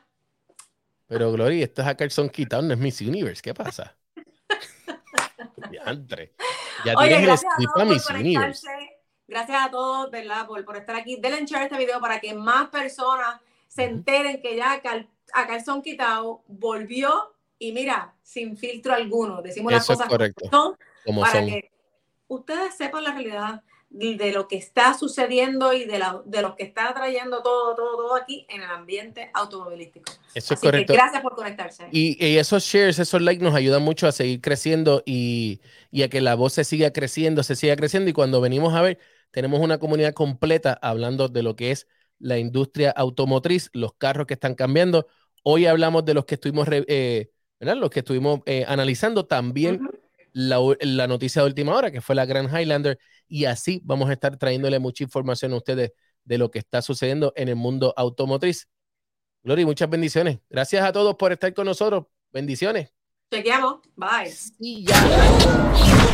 [1.07, 3.41] Pero, Glory, esto es a calzón quitado, no es Miss Universe.
[3.41, 3.95] ¿Qué pasa?
[5.71, 6.33] Diantre.
[6.85, 8.69] Ya Oye, gracias a todos por conectarse.
[9.27, 10.47] Gracias a todos, ¿verdad?
[10.47, 11.17] Por, por estar aquí.
[11.19, 14.81] Denle share este video para que más personas se enteren que ya
[15.33, 19.41] a calzón quitado volvió y mira, sin filtro alguno.
[19.41, 20.77] Decimos las cosas correcto.
[21.05, 21.71] Como para que
[22.27, 26.63] ustedes sepan la realidad de lo que está sucediendo y de, la, de lo que
[26.63, 30.11] está trayendo todo, todo, todo aquí en el ambiente automovilístico.
[30.35, 30.93] Eso es correcto.
[30.93, 31.87] gracias por conectarse.
[31.91, 36.19] Y, esos shares, esos likes nos ayudan mucho a seguir creciendo y, y, a que
[36.19, 38.09] la voz se siga creciendo, se siga creciendo.
[38.09, 38.99] Y cuando venimos a ver,
[39.31, 41.87] tenemos una comunidad completa hablando de lo que es
[42.19, 45.07] la industria automotriz, los carros que están cambiando.
[45.43, 47.77] Hoy hablamos de los que estuvimos, eh, ¿verdad?
[47.77, 49.79] Los que estuvimos eh, analizando también
[50.37, 54.37] la, noticia de última hora, que fue la Grand Highlander, y así vamos a estar
[54.37, 58.67] trayéndole mucha información a ustedes de lo que está sucediendo en el mundo automotriz.
[59.43, 60.39] Glory, muchas bendiciones.
[60.49, 62.05] Gracias a todos por estar con nosotros.
[62.31, 62.91] Bendiciones.
[63.31, 63.79] Chequeamos.
[63.95, 64.33] Bye.
[64.59, 66.06] Y ya.